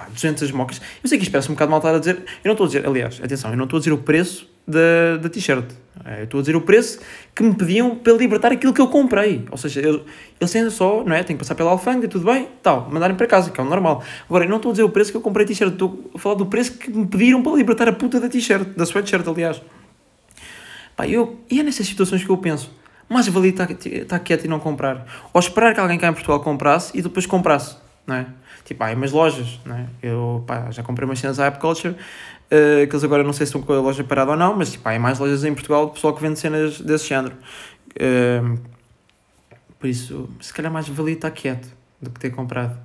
Pá, 0.00 0.08
200 0.10 0.50
mocas. 0.52 0.80
Eu 1.02 1.08
sei 1.08 1.18
que 1.18 1.24
isto 1.24 1.32
parece 1.32 1.50
um 1.50 1.54
bocado 1.54 1.70
mal 1.70 1.78
estar 1.78 1.94
a 1.94 1.98
dizer. 1.98 2.16
Eu 2.16 2.46
não 2.46 2.52
estou 2.52 2.64
a 2.64 2.68
dizer, 2.68 2.86
aliás, 2.86 3.20
atenção, 3.22 3.50
eu 3.50 3.56
não 3.56 3.64
estou 3.64 3.76
a 3.76 3.80
dizer 3.80 3.92
o 3.92 3.98
preço 3.98 4.48
da, 4.66 5.18
da 5.18 5.28
t-shirt. 5.28 5.66
É, 6.04 6.20
eu 6.20 6.24
estou 6.24 6.38
a 6.38 6.42
dizer 6.42 6.56
o 6.56 6.62
preço 6.62 7.00
que 7.34 7.42
me 7.42 7.54
pediam 7.54 7.94
para 7.94 8.14
libertar 8.14 8.50
aquilo 8.52 8.72
que 8.72 8.80
eu 8.80 8.88
comprei. 8.88 9.44
Ou 9.50 9.58
seja, 9.58 9.80
eu, 9.80 10.04
eles 10.40 10.56
ainda 10.56 10.70
só, 10.70 11.04
não 11.04 11.14
é? 11.14 11.22
Tenho 11.22 11.38
que 11.38 11.44
passar 11.44 11.54
pela 11.54 11.70
alfândega, 11.70 12.08
tudo 12.08 12.24
bem, 12.24 12.48
tal, 12.62 12.88
mandarem 12.90 13.16
para 13.16 13.26
casa, 13.26 13.50
que 13.50 13.60
é 13.60 13.62
o 13.62 13.66
normal. 13.66 14.02
Agora, 14.26 14.44
eu 14.44 14.48
não 14.48 14.56
estou 14.56 14.70
a 14.70 14.72
dizer 14.72 14.84
o 14.84 14.88
preço 14.88 15.10
que 15.10 15.16
eu 15.18 15.20
comprei 15.20 15.44
a 15.44 15.48
t-shirt, 15.48 15.72
estou 15.72 16.10
a 16.14 16.18
falar 16.18 16.36
do 16.36 16.46
preço 16.46 16.78
que 16.78 16.90
me 16.90 17.06
pediram 17.06 17.42
para 17.42 17.52
libertar 17.52 17.88
a 17.88 17.92
puta 17.92 18.18
da 18.18 18.28
t-shirt, 18.28 18.68
da 18.68 18.84
sweatshirt, 18.84 19.26
aliás. 19.28 19.60
Pá, 20.96 21.06
eu, 21.06 21.40
e 21.50 21.60
é 21.60 21.62
nessas 21.62 21.86
situações 21.86 22.24
que 22.24 22.30
eu 22.30 22.38
penso, 22.38 22.74
mais 23.08 23.26
valia 23.28 23.50
estar, 23.50 23.70
estar 23.70 24.18
quieto 24.20 24.44
e 24.44 24.48
não 24.48 24.60
comprar. 24.60 25.04
Ou 25.34 25.40
esperar 25.40 25.74
que 25.74 25.80
alguém 25.80 25.98
cá 25.98 26.08
em 26.08 26.12
Portugal 26.12 26.40
comprasse 26.40 26.96
e 26.96 27.02
depois 27.02 27.26
comprasse, 27.26 27.76
não 28.10 28.16
é? 28.16 28.26
Tipo, 28.64 28.84
há 28.84 28.92
umas 28.92 29.12
lojas, 29.12 29.60
né? 29.64 29.88
Eu 30.02 30.44
pá, 30.46 30.70
já 30.70 30.82
comprei 30.82 31.08
umas 31.08 31.18
cenas 31.18 31.36
da 31.36 31.46
App 31.46 31.58
Culture, 31.58 31.94
uh, 31.94 32.86
que 32.86 32.92
eles 32.92 33.04
agora 33.04 33.22
não 33.22 33.32
sei 33.32 33.46
se 33.46 33.50
estão 33.50 33.62
com 33.62 33.72
a 33.72 33.80
loja 33.80 34.04
parada 34.04 34.32
ou 34.32 34.36
não, 34.36 34.56
mas 34.56 34.72
tipo, 34.72 34.86
há 34.88 34.98
mais 34.98 35.18
lojas 35.18 35.44
em 35.44 35.54
Portugal 35.54 35.86
de 35.86 35.92
pessoal 35.92 36.14
que 36.14 36.20
vende 36.20 36.38
cenas 36.38 36.80
desse 36.80 37.08
género. 37.08 37.36
Uh, 37.94 38.58
por 39.78 39.88
isso, 39.88 40.28
se 40.40 40.52
calhar 40.52 40.70
mais 40.70 40.88
valia 40.88 41.14
estar 41.14 41.30
quieto 41.30 41.68
do 42.02 42.10
que 42.10 42.20
ter 42.20 42.30
comprado. 42.30 42.76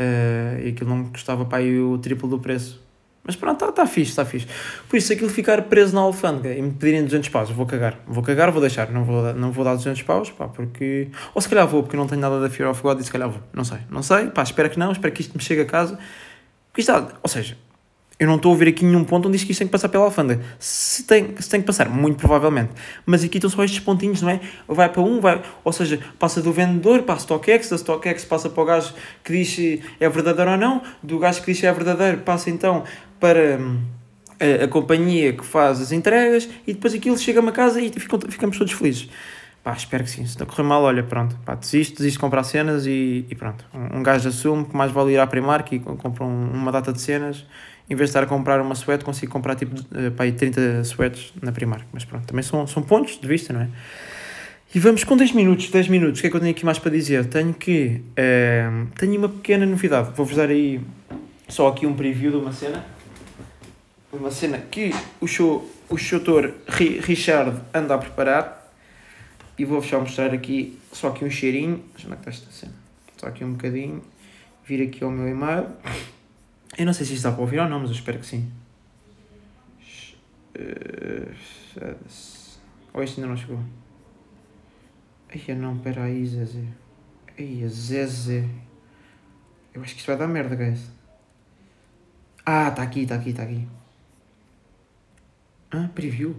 Uh, 0.00 0.64
e 0.64 0.68
aquilo 0.68 0.88
não 0.88 1.06
custava 1.06 1.44
para 1.44 1.58
aí 1.58 1.78
o 1.80 1.98
triplo 1.98 2.28
do 2.28 2.38
preço. 2.38 2.80
Mas 3.28 3.36
pronto, 3.36 3.62
está 3.62 3.70
tá 3.70 3.86
fixe, 3.86 4.12
está 4.12 4.24
fixe. 4.24 4.46
Por 4.88 4.96
isso, 4.96 5.08
se 5.08 5.12
aquilo 5.12 5.28
ficar 5.28 5.60
preso 5.64 5.94
na 5.94 6.00
alfândega 6.00 6.54
e 6.54 6.62
me 6.62 6.70
pedirem 6.70 7.04
200 7.04 7.28
paus, 7.28 7.50
vou 7.50 7.66
cagar. 7.66 8.00
Vou 8.06 8.22
cagar, 8.22 8.50
vou 8.50 8.58
deixar. 8.58 8.90
Não 8.90 9.04
vou, 9.04 9.34
não 9.34 9.52
vou 9.52 9.62
dar 9.62 9.74
200 9.74 10.00
paus, 10.00 10.30
pá, 10.30 10.48
porque... 10.48 11.08
Ou 11.34 11.42
se 11.42 11.46
calhar 11.46 11.68
vou, 11.68 11.82
porque 11.82 11.94
não 11.94 12.06
tenho 12.06 12.22
nada 12.22 12.40
da 12.40 12.48
Fear 12.48 12.70
of 12.70 12.80
God 12.80 12.98
e 12.98 13.04
se 13.04 13.12
calhar 13.12 13.28
vou. 13.28 13.42
Não 13.52 13.64
sei, 13.64 13.80
não 13.90 14.02
sei. 14.02 14.28
Pá, 14.28 14.42
espero 14.42 14.70
que 14.70 14.78
não, 14.78 14.90
espero 14.92 15.12
que 15.12 15.20
isto 15.20 15.36
me 15.36 15.44
chegue 15.44 15.60
a 15.60 15.66
casa. 15.66 15.98
Porque 16.72 16.80
isto, 16.80 16.90
ou 17.22 17.28
seja, 17.28 17.54
eu 18.18 18.26
não 18.26 18.34
estou 18.34 18.52
a 18.52 18.56
ver 18.56 18.68
aqui 18.68 18.84
nenhum 18.84 19.04
ponto 19.04 19.28
onde 19.28 19.36
diz 19.36 19.44
que 19.44 19.52
isto 19.52 19.60
tem 19.60 19.68
que 19.68 19.72
passar 19.72 19.88
pela 19.88 20.04
alfândega. 20.04 20.42
Se 20.58 21.04
tem, 21.04 21.36
se 21.38 21.48
tem 21.48 21.60
que 21.60 21.66
passar, 21.66 21.88
muito 21.88 22.18
provavelmente. 22.18 22.72
Mas 23.06 23.22
aqui 23.22 23.38
estão 23.38 23.48
só 23.48 23.62
estes 23.62 23.78
pontinhos, 23.78 24.20
não 24.22 24.30
é? 24.30 24.40
Vai 24.66 24.88
para 24.88 25.02
um, 25.02 25.20
vai, 25.20 25.40
ou 25.62 25.72
seja, 25.72 26.00
passa 26.18 26.42
do 26.42 26.52
vendedor 26.52 27.02
para 27.02 27.14
a 27.14 27.18
StockX, 27.18 27.70
da 27.70 27.78
StockX 27.78 28.24
passa 28.24 28.50
para 28.50 28.62
o 28.62 28.66
gajo 28.66 28.92
que 29.22 29.32
diz 29.32 29.50
se 29.50 29.82
é 30.00 30.08
verdadeiro 30.08 30.50
ou 30.50 30.56
não, 30.56 30.82
do 31.00 31.16
gajo 31.20 31.40
que 31.42 31.52
diz 31.52 31.60
se 31.60 31.66
é 31.66 31.72
verdadeiro 31.72 32.18
passa 32.18 32.50
então 32.50 32.82
para 33.20 33.58
hum, 33.58 33.80
a, 34.40 34.64
a 34.64 34.68
companhia 34.68 35.32
que 35.32 35.44
faz 35.44 35.80
as 35.80 35.92
entregas 35.92 36.48
e 36.66 36.72
depois 36.72 36.94
aquilo 36.94 37.18
chega-me 37.18 37.48
a 37.48 37.52
casa 37.52 37.80
e 37.80 37.90
ficam, 37.90 38.18
ficamos 38.28 38.58
todos 38.58 38.72
felizes. 38.72 39.08
Pá, 39.62 39.72
espero 39.72 40.04
que 40.04 40.10
sim. 40.10 40.24
Se 40.24 40.38
não 40.38 40.46
correr 40.46 40.62
mal, 40.62 40.82
olha, 40.82 41.02
pronto, 41.02 41.36
pá, 41.44 41.54
desisto, 41.54 41.98
desisto 41.98 42.16
de 42.16 42.20
comprar 42.20 42.44
cenas 42.44 42.86
e, 42.86 43.26
e 43.28 43.34
pronto. 43.34 43.64
Um, 43.74 43.98
um 43.98 44.02
gajo 44.02 44.28
assume 44.28 44.64
que 44.64 44.76
mais 44.76 44.92
vale 44.92 45.12
ir 45.12 45.18
à 45.18 45.26
Primark 45.26 45.72
e 45.72 45.78
compra 45.78 46.24
um, 46.24 46.50
uma 46.52 46.72
data 46.72 46.92
de 46.92 47.00
cenas 47.00 47.44
em 47.90 47.94
vez 47.94 48.10
de 48.10 48.10
estar 48.10 48.22
a 48.22 48.26
comprar 48.26 48.60
uma 48.60 48.74
suéte, 48.74 49.04
consigo 49.04 49.32
comprar 49.32 49.56
tipo 49.56 49.74
uh, 49.74 50.10
pá, 50.12 50.24
30 50.30 50.84
suetes 50.84 51.32
na 51.42 51.52
Primark. 51.52 51.84
Mas 51.92 52.04
pronto, 52.04 52.26
também 52.26 52.42
são, 52.42 52.66
são 52.66 52.82
pontos 52.82 53.18
de 53.18 53.26
vista, 53.26 53.52
não 53.52 53.62
é? 53.62 53.68
E 54.74 54.78
vamos 54.78 55.02
com 55.02 55.16
10 55.16 55.32
minutos, 55.32 55.70
10 55.70 55.88
minutos. 55.88 56.18
O 56.18 56.20
que 56.20 56.26
é 56.26 56.30
que 56.30 56.36
eu 56.36 56.40
tenho 56.40 56.52
aqui 56.52 56.64
mais 56.64 56.78
para 56.78 56.90
dizer? 56.90 57.24
Tenho 57.26 57.54
que. 57.54 58.02
Uh, 58.10 58.86
tenho 58.98 59.16
uma 59.16 59.28
pequena 59.28 59.64
novidade. 59.64 60.10
Vou-vos 60.14 60.36
dar 60.36 60.50
aí 60.50 60.80
só 61.48 61.68
aqui 61.68 61.86
um 61.86 61.94
preview 61.94 62.30
de 62.30 62.36
uma 62.36 62.52
cena. 62.52 62.84
Uma 64.10 64.30
cena 64.30 64.58
que 64.58 64.90
o 65.20 65.26
show, 65.26 65.70
o 65.88 65.98
showtor 65.98 66.54
Richard 66.66 67.60
anda 67.74 67.94
a 67.94 67.98
preparar. 67.98 68.56
E 69.58 69.64
vou-vos 69.64 69.88
só 69.90 70.00
mostrar 70.00 70.32
aqui, 70.32 70.78
só 70.92 71.08
aqui 71.08 71.24
um 71.24 71.30
cheirinho. 71.30 71.84
Onde 71.94 72.06
é 72.06 72.16
que 72.16 72.30
está 72.30 72.30
esta 72.30 72.50
cena? 72.50 72.72
Só 73.16 73.26
aqui 73.26 73.44
um 73.44 73.52
bocadinho. 73.52 74.02
Vir 74.64 74.86
aqui 74.86 75.02
ao 75.02 75.10
meu 75.10 75.28
e-mail. 75.28 75.66
Eu 76.76 76.86
não 76.86 76.92
sei 76.92 77.04
se 77.04 77.14
isto 77.14 77.24
dá 77.24 77.32
para 77.32 77.40
ouvir 77.40 77.58
ou 77.58 77.68
não, 77.68 77.80
mas 77.80 77.90
eu 77.90 77.96
espero 77.96 78.18
que 78.18 78.26
sim. 78.26 78.50
Ou 82.94 83.02
este 83.02 83.20
ainda 83.20 83.30
não 83.30 83.36
chegou? 83.36 83.60
Ai, 85.28 85.54
não, 85.54 85.76
pera 85.78 86.04
aí, 86.04 86.24
Zezé. 86.26 86.64
Ai, 87.38 87.68
Zezé. 87.68 88.48
Eu 89.74 89.82
acho 89.82 89.94
que 89.94 90.00
isto 90.00 90.06
vai 90.06 90.16
dar 90.16 90.28
merda, 90.28 90.56
guys. 90.56 90.90
Ah, 92.46 92.70
tá 92.70 92.82
aqui, 92.82 93.06
tá 93.06 93.16
aqui, 93.16 93.32
tá 93.32 93.42
aqui. 93.42 93.66
Ah, 95.70 95.88
preview. 95.94 96.34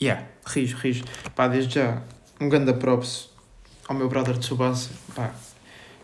Yeah, 0.00 0.28
rijo, 0.46 0.76
rijo. 0.76 1.04
Pá, 1.34 1.48
desde 1.48 1.74
já, 1.74 2.00
um 2.40 2.48
grande 2.48 2.72
props 2.72 3.30
ao 3.88 3.96
meu 3.96 4.08
brother 4.08 4.38
de 4.38 4.46
Subasa. 4.46 4.90
Pá, 5.12 5.34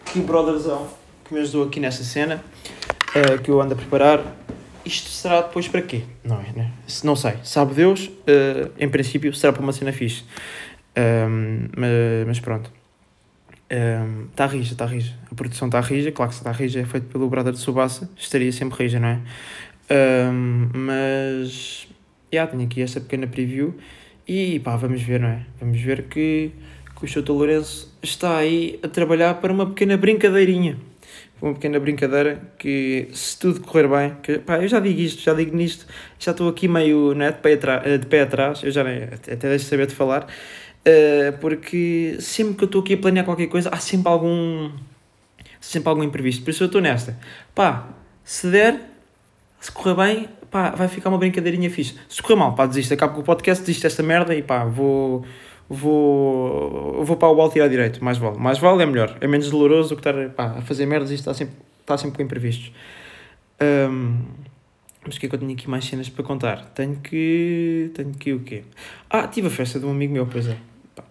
que 0.04 0.20
brotherzão 0.20 0.88
que 1.24 1.32
me 1.32 1.40
ajudou 1.40 1.68
aqui 1.68 1.78
nesta 1.78 2.02
cena, 2.02 2.42
uh, 3.14 3.40
que 3.40 3.50
eu 3.50 3.60
ando 3.60 3.74
a 3.74 3.76
preparar. 3.76 4.43
Isto 4.84 5.08
será 5.08 5.42
depois 5.42 5.66
para 5.68 5.82
quê? 5.82 6.02
Não 6.22 6.40
é, 6.40 6.52
né? 6.52 6.70
Não 7.02 7.16
sei. 7.16 7.34
Sabe 7.42 7.74
Deus, 7.74 8.06
uh, 8.06 8.70
em 8.78 8.88
princípio, 8.88 9.32
será 9.34 9.52
para 9.52 9.62
uma 9.62 9.72
cena 9.72 9.92
fixe. 9.92 10.24
Um, 10.96 11.68
mas, 11.76 12.26
mas, 12.26 12.40
pronto. 12.40 12.70
Está 14.30 14.46
um, 14.46 14.48
rija, 14.48 14.72
está 14.72 14.86
rija. 14.86 15.14
A 15.30 15.34
produção 15.34 15.68
está 15.68 15.80
rija. 15.80 16.12
Claro 16.12 16.30
que 16.30 16.36
se 16.36 16.40
está 16.40 16.52
rija 16.52 16.80
é 16.80 16.84
feito 16.84 17.06
pelo 17.06 17.28
brother 17.28 17.52
de 17.52 17.58
Subasa. 17.58 18.10
Estaria 18.16 18.52
sempre 18.52 18.84
rija, 18.84 19.00
não 19.00 19.08
é? 19.08 19.20
Um, 19.90 20.70
mas 20.74 21.88
yeah, 22.32 22.50
tenho 22.50 22.64
aqui 22.64 22.82
esta 22.82 23.00
pequena 23.00 23.26
preview 23.26 23.74
e 24.26 24.58
pá, 24.60 24.76
vamos 24.76 25.02
ver, 25.02 25.20
não 25.20 25.28
é? 25.28 25.46
Vamos 25.60 25.80
ver 25.80 26.04
que, 26.04 26.52
que 26.96 27.04
o 27.04 27.08
Souto 27.08 27.32
Lourenço 27.32 27.94
está 28.02 28.38
aí 28.38 28.78
a 28.82 28.88
trabalhar 28.88 29.34
para 29.34 29.52
uma 29.52 29.66
pequena 29.66 29.96
brincadeirinha. 29.96 30.78
Uma 31.44 31.52
pequena 31.52 31.78
brincadeira 31.78 32.40
que, 32.56 33.06
se 33.12 33.38
tudo 33.38 33.60
correr 33.60 33.86
bem, 33.86 34.16
que, 34.22 34.38
pá, 34.38 34.56
eu 34.62 34.66
já 34.66 34.80
digo 34.80 34.98
isto, 34.98 35.20
já 35.20 35.34
digo 35.34 35.54
nisto, 35.54 35.86
já 36.18 36.30
estou 36.30 36.48
aqui 36.48 36.66
meio 36.66 37.12
né, 37.12 37.32
de, 37.32 37.38
pé 37.38 37.52
atrás, 37.52 38.00
de 38.00 38.06
pé 38.06 38.22
atrás, 38.22 38.62
eu 38.62 38.70
já 38.70 38.82
nem, 38.82 39.02
até 39.02 39.36
deixo 39.36 39.66
de 39.66 39.70
saber 39.70 39.86
de 39.86 39.94
falar, 39.94 40.22
uh, 40.24 41.38
porque 41.42 42.16
sempre 42.18 42.54
que 42.54 42.64
eu 42.64 42.66
estou 42.66 42.80
aqui 42.80 42.94
a 42.94 42.96
planear 42.96 43.26
qualquer 43.26 43.48
coisa, 43.48 43.68
há 43.68 43.76
sempre 43.76 44.10
algum, 44.10 44.70
sempre 45.60 45.90
algum 45.90 46.02
imprevisto. 46.02 46.42
Por 46.42 46.50
isso 46.50 46.62
eu 46.62 46.66
estou 46.66 46.80
nesta. 46.80 47.14
Pá, 47.54 47.90
se 48.24 48.46
der, 48.46 48.80
se 49.60 49.70
correr 49.70 49.96
bem, 49.96 50.28
pá, 50.50 50.70
vai 50.70 50.88
ficar 50.88 51.10
uma 51.10 51.18
brincadeirinha 51.18 51.68
fixe. 51.68 51.94
Se 52.08 52.22
correr 52.22 52.36
mal, 52.36 52.54
pá, 52.54 52.64
desisto, 52.64 52.94
acabo 52.94 53.16
com 53.16 53.20
o 53.20 53.22
podcast, 53.22 53.62
desisto 53.62 53.82
desta 53.82 54.02
merda 54.02 54.34
e 54.34 54.42
pá, 54.42 54.64
vou, 54.64 55.26
vou, 55.68 57.04
vou 57.04 57.16
para 57.16 57.28
o 57.28 57.40
alto 57.40 57.54
tirar 57.54 57.68
direito, 57.68 58.04
mais 58.04 58.18
vale. 58.18 58.38
Mais 58.38 58.58
vale 58.58 58.82
é 58.82 58.86
melhor, 58.86 59.16
é 59.20 59.26
menos 59.26 59.50
doloroso 59.50 59.90
do 59.90 60.00
que 60.00 60.08
estar 60.08 60.30
pá, 60.30 60.58
a 60.58 60.62
fazer 60.62 60.86
merdas 60.86 61.10
e 61.10 61.14
está 61.14 61.32
sempre, 61.32 61.54
está 61.80 61.96
sempre 61.96 62.16
com 62.16 62.22
imprevistos. 62.22 62.72
Um, 63.60 64.18
mas 65.06 65.16
o 65.16 65.20
que 65.20 65.26
é 65.26 65.28
que 65.28 65.34
eu 65.34 65.38
tenho 65.38 65.52
aqui 65.52 65.68
mais 65.68 65.84
cenas 65.84 66.08
para 66.08 66.24
contar? 66.24 66.64
Tenho 66.70 66.96
que. 66.96 67.90
Tenho 67.94 68.12
que 68.14 68.32
o 68.32 68.40
quê? 68.40 68.64
Ah, 69.10 69.28
tive 69.28 69.48
a 69.48 69.50
festa 69.50 69.78
de 69.78 69.84
um 69.84 69.90
amigo 69.90 70.12
meu, 70.12 70.26
pois 70.26 70.48
é. 70.48 70.56
Pá, 70.96 71.04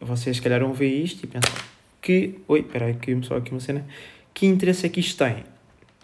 vocês, 0.00 0.36
se 0.36 0.42
calhar, 0.42 0.60
vão 0.60 0.72
ver 0.72 0.88
isto 0.88 1.24
e 1.24 1.26
pensam 1.26 1.52
que. 2.00 2.38
Oi, 2.46 2.60
espera 2.60 2.86
aí, 2.86 2.94
que 2.94 3.18
só 3.22 3.36
aqui 3.36 3.50
uma 3.50 3.60
cena. 3.60 3.84
Que 4.32 4.46
interesse 4.46 4.86
é 4.86 4.88
que 4.88 5.00
isto 5.00 5.22
tem? 5.24 5.44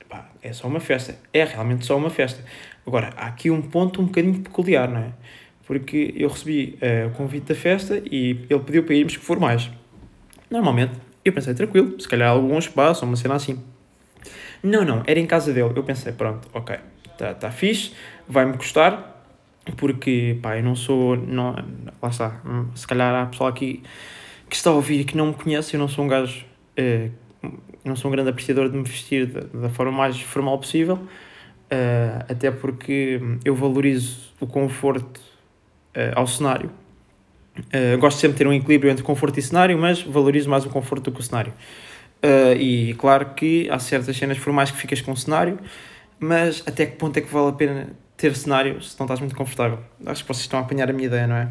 Pá, 0.08 0.28
é 0.42 0.52
só 0.52 0.66
uma 0.66 0.80
festa. 0.80 1.16
É 1.32 1.44
realmente 1.44 1.86
só 1.86 1.96
uma 1.96 2.10
festa. 2.10 2.44
Agora, 2.84 3.12
há 3.16 3.26
aqui 3.26 3.50
um 3.50 3.62
ponto 3.62 4.02
um 4.02 4.06
bocadinho 4.06 4.40
peculiar, 4.40 4.88
não 4.88 5.00
é? 5.00 5.12
Porque 5.68 6.14
eu 6.16 6.28
recebi 6.30 6.78
uh, 6.82 7.08
o 7.08 7.10
convite 7.10 7.46
da 7.46 7.54
festa 7.54 8.02
e 8.10 8.40
ele 8.48 8.60
pediu 8.60 8.82
para 8.82 8.94
irmos 8.94 9.14
formais. 9.14 9.70
Normalmente, 10.50 10.94
eu 11.22 11.30
pensei, 11.32 11.52
tranquilo, 11.52 12.00
se 12.00 12.08
calhar 12.08 12.30
algum 12.30 12.58
espaço, 12.58 13.04
uma 13.04 13.16
cena 13.16 13.34
assim. 13.34 13.62
Não, 14.62 14.82
não, 14.82 15.04
era 15.06 15.20
em 15.20 15.26
casa 15.26 15.52
dele. 15.52 15.70
Eu 15.76 15.84
pensei, 15.84 16.12
pronto, 16.12 16.48
ok, 16.54 16.76
está 17.12 17.34
tá 17.34 17.50
fixe, 17.50 17.92
vai-me 18.26 18.56
custar, 18.56 19.22
porque, 19.76 20.38
pá, 20.42 20.56
eu 20.56 20.64
não 20.64 20.74
sou, 20.74 21.16
não, 21.16 21.54
lá 22.02 22.08
está, 22.08 22.40
se 22.74 22.86
calhar 22.86 23.14
há 23.14 23.26
pessoal 23.26 23.50
aqui 23.50 23.82
que 24.48 24.56
está 24.56 24.70
a 24.70 24.72
ouvir 24.72 25.00
e 25.00 25.04
que 25.04 25.16
não 25.16 25.26
me 25.26 25.34
conhece, 25.34 25.74
eu 25.74 25.78
não 25.78 25.86
sou 25.86 26.02
um 26.02 26.08
gajo, 26.08 26.46
uh, 26.80 27.10
não 27.84 27.94
sou 27.94 28.10
um 28.10 28.12
grande 28.12 28.30
apreciador 28.30 28.70
de 28.70 28.76
me 28.78 28.84
vestir 28.84 29.26
da, 29.26 29.40
da 29.40 29.68
forma 29.68 29.92
mais 29.92 30.18
formal 30.18 30.58
possível, 30.58 30.98
Uh, 31.68 32.24
até 32.30 32.50
porque 32.50 33.20
eu 33.44 33.54
valorizo 33.54 34.32
o 34.40 34.46
conforto 34.46 35.20
ao 36.14 36.26
cenário. 36.26 36.70
Uh, 37.58 37.98
gosto 37.98 38.18
sempre 38.18 38.34
de 38.34 38.38
ter 38.38 38.46
um 38.46 38.52
equilíbrio 38.52 38.90
entre 38.90 39.02
conforto 39.02 39.38
e 39.38 39.42
cenário, 39.42 39.76
mas 39.78 40.02
valorizo 40.02 40.48
mais 40.48 40.64
o 40.64 40.68
conforto 40.68 41.10
do 41.10 41.12
que 41.12 41.20
o 41.20 41.22
cenário. 41.22 41.52
e 42.58 42.94
claro 42.98 43.34
que 43.34 43.68
há 43.70 43.78
certas 43.78 44.16
cenas 44.16 44.38
formais 44.38 44.70
que 44.70 44.76
ficas 44.76 45.00
com 45.00 45.12
o 45.12 45.16
cenário, 45.16 45.58
mas 46.18 46.62
até 46.66 46.86
que 46.86 46.96
ponto 46.96 47.16
é 47.16 47.20
que 47.20 47.32
vale 47.32 47.48
a 47.48 47.52
pena 47.52 47.88
ter 48.16 48.34
cenário 48.34 48.82
se 48.82 48.98
não 48.98 49.06
estás 49.06 49.20
muito 49.20 49.34
confortável? 49.34 49.78
Acho 50.04 50.22
que 50.22 50.28
vocês 50.28 50.42
estão 50.42 50.58
a 50.58 50.62
apanhar 50.62 50.90
a 50.90 50.92
minha 50.92 51.06
ideia, 51.06 51.26
não 51.26 51.36
é? 51.36 51.48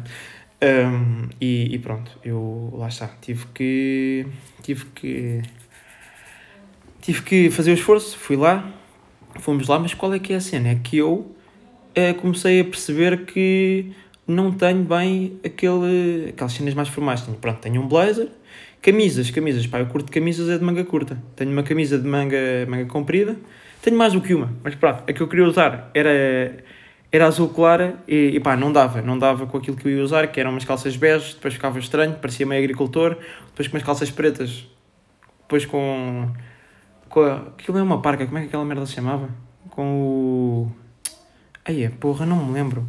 Um, 0.60 1.28
e, 1.40 1.74
e, 1.74 1.78
pronto, 1.78 2.18
eu 2.24 2.74
lá 2.76 2.88
está, 2.88 3.08
tive 3.20 3.46
que 3.54 4.26
tive 4.60 4.86
que 4.86 5.42
tive 7.00 7.22
que 7.22 7.50
fazer 7.50 7.70
o 7.70 7.74
esforço, 7.74 8.18
fui 8.18 8.36
lá, 8.36 8.68
fomos 9.38 9.68
lá, 9.68 9.78
mas 9.78 9.94
qual 9.94 10.12
é 10.12 10.18
que 10.18 10.32
é 10.32 10.36
a 10.36 10.40
cena? 10.40 10.70
É 10.70 10.74
que 10.74 10.98
eu 10.98 11.34
comecei 12.20 12.60
a 12.60 12.64
perceber 12.64 13.24
que 13.24 13.92
não 14.28 14.52
tenho 14.52 14.84
bem 14.84 15.40
aquele, 15.44 16.28
aquelas 16.28 16.52
cenas 16.52 16.74
mais 16.74 16.88
formais. 16.88 17.22
Tenho, 17.22 17.36
pronto, 17.36 17.58
tenho 17.58 17.82
um 17.82 17.88
blazer, 17.88 18.28
camisas, 18.80 19.30
camisas, 19.30 19.66
pá, 19.66 19.80
eu 19.80 19.86
curto 19.86 20.12
camisas 20.12 20.48
é 20.48 20.58
de 20.58 20.64
manga 20.64 20.84
curta. 20.84 21.20
Tenho 21.34 21.50
uma 21.50 21.62
camisa 21.62 21.98
de 21.98 22.06
manga, 22.06 22.36
manga 22.68 22.84
comprida, 22.86 23.36
tenho 23.82 23.96
mais 23.96 24.12
do 24.12 24.20
que 24.20 24.34
uma, 24.34 24.52
mas 24.62 24.74
pronto, 24.74 25.02
a 25.08 25.12
que 25.12 25.20
eu 25.20 25.28
queria 25.28 25.46
usar 25.46 25.90
era, 25.94 26.62
era 27.10 27.26
azul 27.26 27.48
clara 27.48 27.96
e, 28.06 28.32
e 28.34 28.40
pá, 28.40 28.56
não 28.56 28.72
dava, 28.72 29.02
não 29.02 29.18
dava 29.18 29.46
com 29.46 29.56
aquilo 29.56 29.76
que 29.76 29.86
eu 29.88 29.92
ia 29.96 30.02
usar, 30.04 30.26
que 30.28 30.38
eram 30.38 30.50
umas 30.50 30.64
calças 30.64 30.96
bege, 30.96 31.34
depois 31.34 31.54
ficava 31.54 31.78
estranho, 31.78 32.14
parecia 32.14 32.46
meio 32.46 32.62
agricultor, 32.62 33.16
depois 33.48 33.66
com 33.66 33.76
umas 33.76 33.82
calças 33.84 34.10
pretas, 34.10 34.66
depois 35.42 35.64
com 35.64 36.30
com 37.08 37.24
aquilo 37.24 37.78
é 37.78 37.82
uma 37.82 38.00
parca, 38.02 38.26
como 38.26 38.38
é 38.38 38.42
que 38.42 38.48
aquela 38.48 38.64
merda 38.64 38.86
se 38.86 38.92
chamava? 38.92 39.30
Com 39.70 40.02
o. 40.02 40.72
Aí 41.64 41.82
é, 41.82 41.88
porra, 41.88 42.26
não 42.26 42.44
me 42.44 42.52
lembro. 42.52 42.86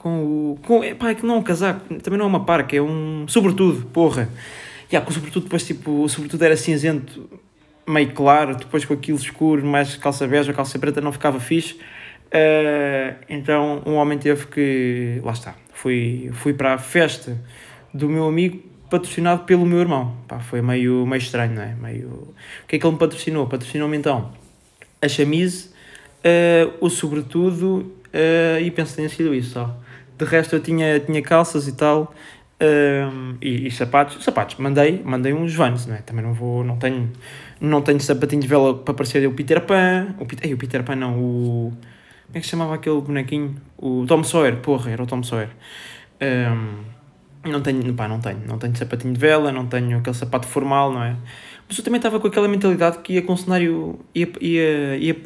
Com 0.00 0.22
o. 0.24 0.58
Com, 0.62 0.80
pá, 0.96 1.10
é 1.10 1.14
que 1.14 1.26
não 1.26 1.36
é 1.36 1.38
um 1.38 1.42
casaco, 1.42 1.94
também 2.00 2.18
não 2.18 2.24
é 2.24 2.28
uma 2.28 2.44
parca, 2.44 2.74
é 2.74 2.80
um. 2.80 3.26
Sobretudo, 3.28 3.86
porra. 3.86 4.28
E 4.88 4.94
yeah, 4.94 5.04
com 5.04 5.12
o 5.12 5.14
sobretudo 5.14 5.44
depois 5.44 5.64
tipo, 5.64 6.02
o 6.02 6.08
sobretudo 6.08 6.42
era 6.42 6.56
cinzento, 6.56 7.28
meio 7.86 8.10
claro, 8.12 8.56
depois 8.56 8.84
com 8.84 8.94
aquilo 8.94 9.18
escuro, 9.18 9.64
mais 9.64 9.94
calça 9.96 10.26
bege 10.26 10.52
calça 10.52 10.78
preta, 10.78 11.00
não 11.00 11.12
ficava 11.12 11.38
fixe. 11.38 11.74
Uh, 11.74 13.14
então 13.28 13.82
um 13.84 13.94
homem 13.94 14.18
teve 14.18 14.46
que. 14.46 15.20
Lá 15.22 15.32
está. 15.32 15.54
Fui, 15.74 16.30
fui 16.32 16.54
para 16.54 16.74
a 16.74 16.78
festa 16.78 17.38
do 17.92 18.08
meu 18.08 18.26
amigo 18.26 18.62
patrocinado 18.88 19.44
pelo 19.44 19.66
meu 19.66 19.80
irmão. 19.80 20.16
Pá, 20.26 20.40
foi 20.40 20.62
meio, 20.62 21.06
meio 21.06 21.20
estranho, 21.20 21.54
não 21.54 21.62
é? 21.62 21.74
Meio... 21.74 22.08
O 22.08 22.66
que 22.66 22.76
é 22.76 22.78
que 22.78 22.86
ele 22.86 22.92
me 22.92 22.98
patrocinou? 22.98 23.46
Patrocinou-me 23.46 23.96
então 23.96 24.32
a 25.00 25.08
chamise, 25.08 25.68
uh, 26.24 26.74
o 26.80 26.90
sobretudo 26.90 27.92
uh, 28.12 28.60
e 28.60 28.70
penso 28.70 28.90
que 28.90 28.96
tenha 28.96 29.08
sido 29.08 29.34
isso 29.34 29.52
só. 29.52 29.76
De 30.20 30.26
resto 30.26 30.54
eu 30.54 30.60
tinha, 30.60 31.00
tinha 31.00 31.22
calças 31.22 31.66
e 31.66 31.72
tal. 31.72 32.14
Uh, 32.62 33.38
e, 33.40 33.68
e, 33.68 33.70
sapatos, 33.70 34.22
sapatos, 34.22 34.56
mandei, 34.56 35.00
mandei 35.02 35.32
uns 35.32 35.54
Vans, 35.54 35.86
não 35.86 35.94
é? 35.94 36.02
Também 36.02 36.22
não 36.22 36.34
vou, 36.34 36.62
não 36.62 36.76
tenho, 36.76 37.10
não 37.58 37.80
tenho 37.80 37.98
sapatinho 38.00 38.42
de 38.42 38.46
vela 38.46 38.74
para 38.74 38.92
parecer 38.92 39.26
o 39.26 39.32
Peter 39.32 39.62
Pan, 39.62 40.14
o, 40.18 40.26
Peter, 40.26 40.46
ei, 40.46 40.52
o 40.52 40.58
Peter 40.58 40.84
Pan 40.84 40.94
não, 40.94 41.18
o, 41.18 41.72
como 42.26 42.36
é 42.36 42.40
que 42.40 42.44
se 42.44 42.50
chamava 42.50 42.74
aquele 42.74 43.00
bonequinho? 43.00 43.56
O 43.78 44.04
Tom 44.06 44.22
Sawyer, 44.22 44.56
porra, 44.58 44.90
era 44.90 45.02
o 45.02 45.06
Tom 45.06 45.22
Sawyer. 45.22 45.48
Um, 46.20 47.50
não 47.50 47.62
tenho, 47.62 47.94
pá, 47.94 48.06
não 48.06 48.20
tenho, 48.20 48.40
não 48.46 48.58
tenho 48.58 48.76
sapatinho 48.76 49.14
de 49.14 49.18
vela, 49.18 49.50
não 49.50 49.66
tenho 49.66 49.96
aquele 49.98 50.14
sapato 50.14 50.46
formal, 50.46 50.92
não 50.92 51.02
é? 51.02 51.16
Mas 51.66 51.78
eu 51.78 51.82
também 51.82 51.96
estava 51.96 52.20
com 52.20 52.26
aquela 52.26 52.46
mentalidade 52.46 52.98
que 52.98 53.14
ia 53.14 53.22
com 53.22 53.32
o 53.32 53.36
cenário, 53.38 53.98
ia, 54.14 54.28
ia, 54.40 54.96
ia, 54.98 55.16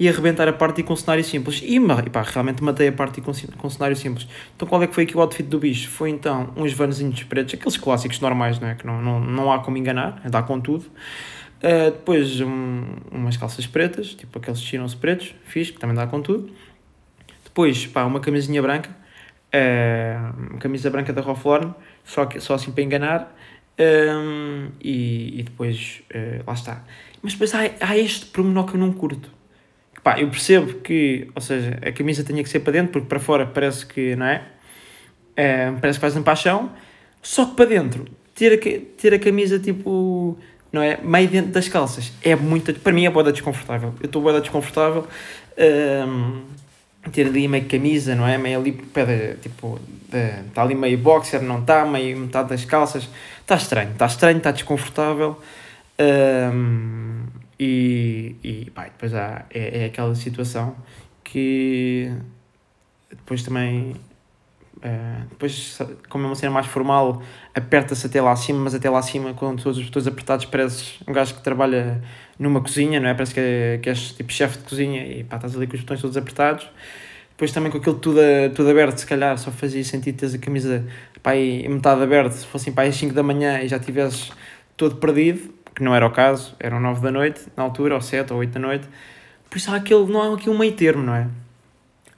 ia 0.00 0.10
arrebentar 0.10 0.48
a 0.48 0.52
parte 0.52 0.82
com 0.82 0.96
cenário 0.96 1.22
simples. 1.22 1.60
E, 1.62 1.76
e 1.76 2.10
pá, 2.10 2.22
realmente 2.22 2.64
matei 2.64 2.88
a 2.88 2.92
parte 2.92 3.20
com, 3.20 3.32
com 3.58 3.70
cenário 3.70 3.94
simples. 3.94 4.26
Então 4.56 4.66
qual 4.66 4.82
é 4.82 4.86
que 4.86 4.94
foi 4.94 5.04
aqui 5.04 5.14
o 5.14 5.20
outfit 5.20 5.46
do 5.46 5.58
bicho? 5.58 5.90
Foi 5.90 6.08
então 6.08 6.52
uns 6.56 6.72
vanzinhos 6.72 7.22
pretos, 7.24 7.52
aqueles 7.52 7.76
clássicos 7.76 8.18
normais, 8.18 8.58
não 8.58 8.68
é? 8.68 8.74
Que 8.74 8.86
não, 8.86 9.00
não, 9.02 9.20
não 9.20 9.52
há 9.52 9.58
como 9.58 9.76
enganar, 9.76 10.22
dá 10.30 10.42
com 10.42 10.58
tudo. 10.58 10.86
Uh, 11.58 11.90
depois 11.90 12.40
um, 12.40 12.82
umas 13.12 13.36
calças 13.36 13.66
pretas, 13.66 14.14
tipo 14.14 14.38
aqueles 14.38 14.62
chinos 14.62 14.94
pretos, 14.94 15.34
fiz, 15.44 15.70
que 15.70 15.78
também 15.78 15.94
dá 15.94 16.06
com 16.06 16.22
tudo. 16.22 16.50
Depois, 17.44 17.86
pá, 17.86 18.04
uma 18.04 18.20
camisinha 18.20 18.62
branca, 18.62 18.88
uh, 19.54 20.50
uma 20.50 20.58
camisa 20.58 20.88
branca 20.88 21.12
da 21.12 21.20
Ralph 21.20 21.44
Lauren, 21.44 21.74
só, 22.02 22.24
que, 22.24 22.40
só 22.40 22.54
assim 22.54 22.72
para 22.72 22.82
enganar. 22.82 23.36
Um, 23.78 24.68
e, 24.80 25.40
e 25.40 25.42
depois, 25.42 26.02
uh, 26.14 26.42
lá 26.46 26.54
está. 26.54 26.82
Mas 27.22 27.32
depois 27.32 27.54
há, 27.54 27.60
há 27.80 27.98
este 27.98 28.26
pormenor 28.26 28.66
que 28.66 28.74
eu 28.74 28.80
não 28.80 28.92
curto. 28.92 29.39
Pá, 30.02 30.18
eu 30.18 30.28
percebo 30.28 30.74
que, 30.80 31.28
ou 31.34 31.42
seja, 31.42 31.78
a 31.86 31.92
camisa 31.92 32.24
tenha 32.24 32.42
que 32.42 32.48
ser 32.48 32.60
para 32.60 32.72
dentro, 32.72 32.92
porque 32.92 33.06
para 33.06 33.20
fora 33.20 33.46
parece 33.46 33.84
que, 33.84 34.16
não 34.16 34.26
é? 34.26 34.42
parece 35.80 35.98
que 35.98 36.00
faz 36.00 36.16
um 36.16 36.22
paixão, 36.22 36.70
só 37.22 37.46
que 37.46 37.54
para 37.54 37.66
dentro, 37.66 38.04
ter 38.34 38.54
a, 38.54 39.00
ter 39.00 39.14
a 39.14 39.18
camisa 39.18 39.58
tipo 39.58 40.38
não 40.72 40.82
é? 40.82 40.98
Meio 41.02 41.28
dentro 41.28 41.50
das 41.50 41.68
calças. 41.68 42.12
É 42.22 42.36
muito. 42.36 42.72
Para 42.74 42.92
mim 42.92 43.04
é 43.04 43.10
boda 43.10 43.32
desconfortável. 43.32 43.94
Eu 44.00 44.06
estou 44.06 44.22
boda 44.22 44.40
desconfortável. 44.40 45.06
Um, 45.58 46.42
ter 47.12 47.26
ali 47.26 47.48
meio 47.48 47.64
camisa, 47.64 48.14
não 48.14 48.26
é? 48.26 48.38
Meio 48.38 48.60
ali, 48.60 48.72
pede, 48.72 49.36
tipo, 49.40 49.80
está 50.48 50.62
ali 50.62 50.74
meio 50.74 50.98
boxer, 50.98 51.42
não 51.42 51.60
está, 51.60 51.84
meio 51.84 52.16
metade 52.18 52.50
das 52.50 52.64
calças. 52.64 53.08
Está 53.40 53.56
estranho, 53.56 53.92
está 53.92 54.06
estranho, 54.06 54.38
está 54.38 54.50
desconfortável. 54.50 55.40
Um, 55.98 57.24
e, 57.60 58.36
e 58.42 58.70
pá, 58.70 58.84
depois 58.84 59.14
há, 59.14 59.44
é, 59.50 59.82
é 59.82 59.84
aquela 59.84 60.14
situação 60.14 60.74
que 61.22 62.10
depois 63.10 63.42
também 63.42 63.94
Uh, 64.80 65.28
depois, 65.28 65.78
como 66.08 66.24
é 66.24 66.28
uma 66.28 66.34
cena 66.34 66.50
mais 66.50 66.66
formal, 66.66 67.22
aperta-se 67.54 68.06
até 68.06 68.18
lá 68.22 68.32
acima, 68.32 68.60
mas 68.60 68.74
até 68.74 68.88
lá 68.88 68.98
acima, 68.98 69.34
com 69.34 69.54
todos 69.54 69.76
os 69.76 69.84
botões 69.84 70.06
apertados, 70.06 70.46
pareces 70.46 70.98
um 71.06 71.12
gajo 71.12 71.34
que 71.34 71.42
trabalha 71.42 72.02
numa 72.38 72.62
cozinha, 72.62 72.98
não 72.98 73.10
é? 73.10 73.12
Parece 73.12 73.34
que, 73.34 73.40
é, 73.40 73.78
que 73.82 73.90
és 73.90 74.12
tipo 74.12 74.32
chefe 74.32 74.56
de 74.56 74.64
cozinha 74.64 75.06
e 75.06 75.22
pá, 75.22 75.36
estás 75.36 75.54
ali 75.54 75.66
com 75.66 75.74
os 75.74 75.80
botões 75.80 76.00
todos 76.00 76.16
apertados. 76.16 76.66
Depois 77.30 77.52
também 77.52 77.70
com 77.70 77.76
aquilo 77.76 77.96
tudo, 77.96 78.20
tudo 78.54 78.70
aberto, 78.70 78.96
se 78.96 79.06
calhar 79.06 79.36
só 79.36 79.50
fazia 79.50 79.84
sentido 79.84 80.16
teres 80.16 80.34
a 80.34 80.38
camisa 80.38 80.86
pá, 81.22 81.32
aí, 81.32 81.68
metade 81.68 82.02
aberta, 82.02 82.30
se 82.30 82.46
fossem 82.46 82.72
para 82.72 82.88
às 82.88 82.96
5 82.96 83.12
da 83.12 83.22
manhã 83.22 83.60
e 83.60 83.68
já 83.68 83.78
tivesses 83.78 84.30
todo 84.78 84.96
perdido, 84.96 85.52
que 85.74 85.82
não 85.82 85.94
era 85.94 86.06
o 86.06 86.10
caso, 86.10 86.54
eram 86.58 86.80
9 86.80 87.00
da 87.00 87.10
noite 87.10 87.40
na 87.56 87.62
altura, 87.62 87.94
ou 87.94 88.00
7 88.00 88.32
ou 88.32 88.38
8 88.40 88.52
da 88.52 88.60
noite. 88.60 88.88
Por 89.48 89.58
isso 89.58 89.70
há 89.70 89.76
aquele, 89.76 90.04
não 90.06 90.22
há 90.22 90.34
aqui 90.34 90.48
um 90.48 90.58
meio 90.58 90.72
termo, 90.72 91.02
não 91.02 91.14
é? 91.14 91.28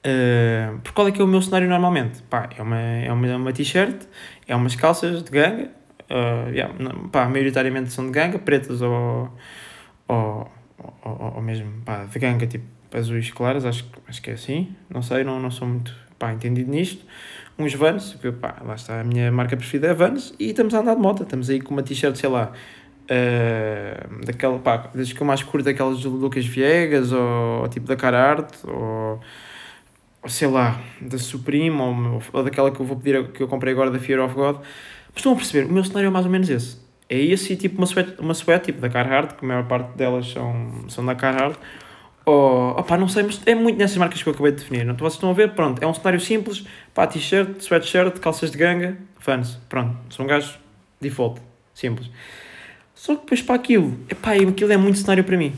Uh, 0.05 0.79
por 0.81 0.93
qual 0.93 1.09
é 1.09 1.13
que 1.13 1.21
é 1.21 1.25
o 1.25 1.29
meu 1.29 1.41
cenário 1.41 1.69
normalmente? 1.69 2.23
Pá, 2.25 2.51
é 2.57 2.63
uma, 2.63 2.81
é 2.81 3.13
uma, 3.13 3.37
uma 3.37 3.53
t-shirt, 3.53 4.03
é 4.49 4.57
umas 4.57 4.75
calças 4.75 5.23
de 5.23 5.31
ganga, 5.31 5.71
uh, 6.11 6.51
yeah, 6.51 6.75
pá, 7.13 7.29
maioritariamente 7.29 7.93
são 7.93 8.07
de 8.07 8.11
ganga, 8.11 8.39
pretas 8.39 8.83
ou, 8.83 9.33
ou, 10.09 10.51
ou, 11.05 11.33
ou 11.37 11.43
mesmo 11.43 11.83
pá, 11.85 12.05
de 12.05 12.19
ganga, 12.19 12.47
tipo 12.47 12.65
azuis 12.93 13.31
claras, 13.31 13.65
acho, 13.65 13.89
acho 14.07 14.21
que 14.21 14.31
é 14.31 14.35
assim, 14.35 14.75
não 14.91 15.03
sei, 15.03 15.25
não, 15.25 15.41
não 15.41 15.51
sou 15.51 15.67
muito 15.69 15.95
pá, 16.19 16.33
entendido 16.33 16.71
nisto. 16.71 17.05
Uns 17.59 17.75
Vans, 17.75 18.15
que 18.21 18.33
pá, 18.33 18.57
lá 18.65 18.75
está 18.75 19.01
a 19.01 19.05
minha 19.05 19.31
marca 19.31 19.57
preferida 19.57 19.89
é 19.89 19.95
Vans, 19.95 20.35
e 20.39 20.51
estamos 20.51 20.75
a 20.75 20.81
andar 20.81 20.95
de 20.95 21.01
moto, 21.01 21.23
estamos 21.23 21.49
aí 21.49 21.61
com 21.61 21.73
uma 21.75 21.83
t-shirt, 21.83 22.17
sei 22.17 22.29
lá, 22.29 22.53
uh, 23.05 24.25
daquela, 24.25 24.59
pá, 24.59 24.79
que 24.79 25.21
eu 25.21 25.27
mais 25.27 25.43
curto, 25.43 25.65
daquelas 25.65 26.01
do 26.01 26.11
Lucas 26.11 26.45
Viegas, 26.47 27.13
ou, 27.13 27.63
ou 27.63 27.69
tipo 27.69 27.87
da 27.87 27.97
Cararte, 27.97 28.59
ou 28.67 29.21
sei 30.27 30.49
lá, 30.49 30.81
da 31.01 31.19
Supreme 31.19 31.77
ou, 31.81 32.23
ou 32.33 32.45
daquela 32.45 32.71
que 32.71 32.81
eu 32.81 32.87
vou 32.87 32.97
pedir, 32.97 33.29
que 33.33 33.43
eu 33.43 33.49
comprei 33.49 33.73
agora 33.73 33.91
da 33.91 33.99
Fear 33.99 34.25
of 34.25 34.35
God. 34.35 34.57
Mas 34.59 35.17
estão 35.17 35.33
a 35.33 35.37
perceber, 35.37 35.67
o 35.69 35.73
meu 35.73 35.85
cenário 35.85 36.07
é 36.07 36.11
mais 36.11 36.25
ou 36.25 36.33
menos 36.33 36.49
esse. 36.49 36.81
É 37.09 37.19
esse 37.19 37.53
e 37.53 37.57
tipo 37.57 37.77
uma 37.77 37.87
sweat, 37.87 38.15
uma 38.19 38.33
sweat 38.33 38.65
tipo 38.65 38.81
da 38.81 38.89
Carhartt, 38.89 39.35
que 39.35 39.45
a 39.45 39.49
maior 39.49 39.67
parte 39.67 39.97
delas 39.97 40.31
são, 40.31 40.89
são 40.89 41.05
da 41.05 41.15
Carhartt. 41.15 41.59
Ou, 42.25 42.71
opá, 42.71 42.97
não 42.97 43.09
sei, 43.09 43.25
mas 43.25 43.43
é 43.45 43.55
muito 43.55 43.79
nessas 43.79 43.97
marcas 43.97 44.23
que 44.23 44.29
eu 44.29 44.33
acabei 44.33 44.53
de 44.53 44.59
definir. 44.59 44.85
Não? 44.85 44.95
Vocês 44.95 45.15
estão 45.15 45.31
a 45.31 45.33
ver? 45.33 45.51
Pronto, 45.53 45.83
é 45.83 45.87
um 45.87 45.93
cenário 45.93 46.21
simples. 46.21 46.65
Pá, 46.95 47.07
t-shirt, 47.07 47.61
sweatshirt, 47.61 48.19
calças 48.21 48.51
de 48.51 48.57
ganga, 48.57 48.97
fãs. 49.19 49.57
Pronto, 49.69 49.97
são 50.09 50.27
gajos 50.27 50.59
default, 51.01 51.41
simples. 51.75 52.09
Só 53.03 53.17
que 53.17 53.23
depois 53.23 53.43
para 53.43 53.57
aquilo, 53.57 53.99
epá, 54.09 54.35
aquilo 54.35 54.73
é 54.73 54.77
muito 54.77 54.97
cenário 54.97 55.25
para 55.25 55.37
mim. 55.37 55.53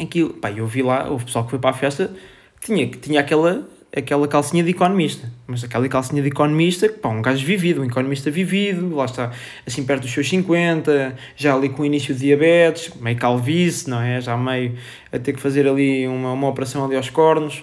Aquilo, 0.00 0.30
pá, 0.30 0.50
eu 0.50 0.66
vi 0.66 0.80
lá, 0.80 1.12
o 1.12 1.18
pessoal 1.18 1.44
que 1.44 1.50
foi 1.50 1.58
para 1.58 1.68
a 1.68 1.74
festa, 1.74 2.10
tinha, 2.58 2.86
tinha 2.88 3.20
aquela 3.20 3.68
aquela 3.94 4.26
calcinha 4.26 4.64
de 4.64 4.70
economista. 4.70 5.30
Mas 5.46 5.62
aquela 5.62 5.86
calcinha 5.90 6.22
de 6.22 6.28
economista, 6.28 6.88
pá, 6.88 7.10
um 7.10 7.20
gajo 7.20 7.44
vivido, 7.44 7.82
um 7.82 7.84
economista 7.84 8.30
vivido, 8.30 8.94
lá 8.96 9.04
está, 9.04 9.30
assim 9.66 9.84
perto 9.84 10.04
dos 10.04 10.10
seus 10.10 10.26
50, 10.26 11.14
já 11.36 11.54
ali 11.54 11.68
com 11.68 11.82
o 11.82 11.84
início 11.84 12.14
de 12.14 12.20
diabetes, 12.20 12.90
meio 12.98 13.18
calvície, 13.18 13.90
não 13.90 14.00
é? 14.00 14.18
Já 14.18 14.34
meio 14.34 14.74
a 15.12 15.18
ter 15.18 15.34
que 15.34 15.40
fazer 15.40 15.68
ali 15.68 16.08
uma, 16.08 16.32
uma 16.32 16.48
operação 16.48 16.82
ali 16.86 16.96
aos 16.96 17.10
cornos. 17.10 17.62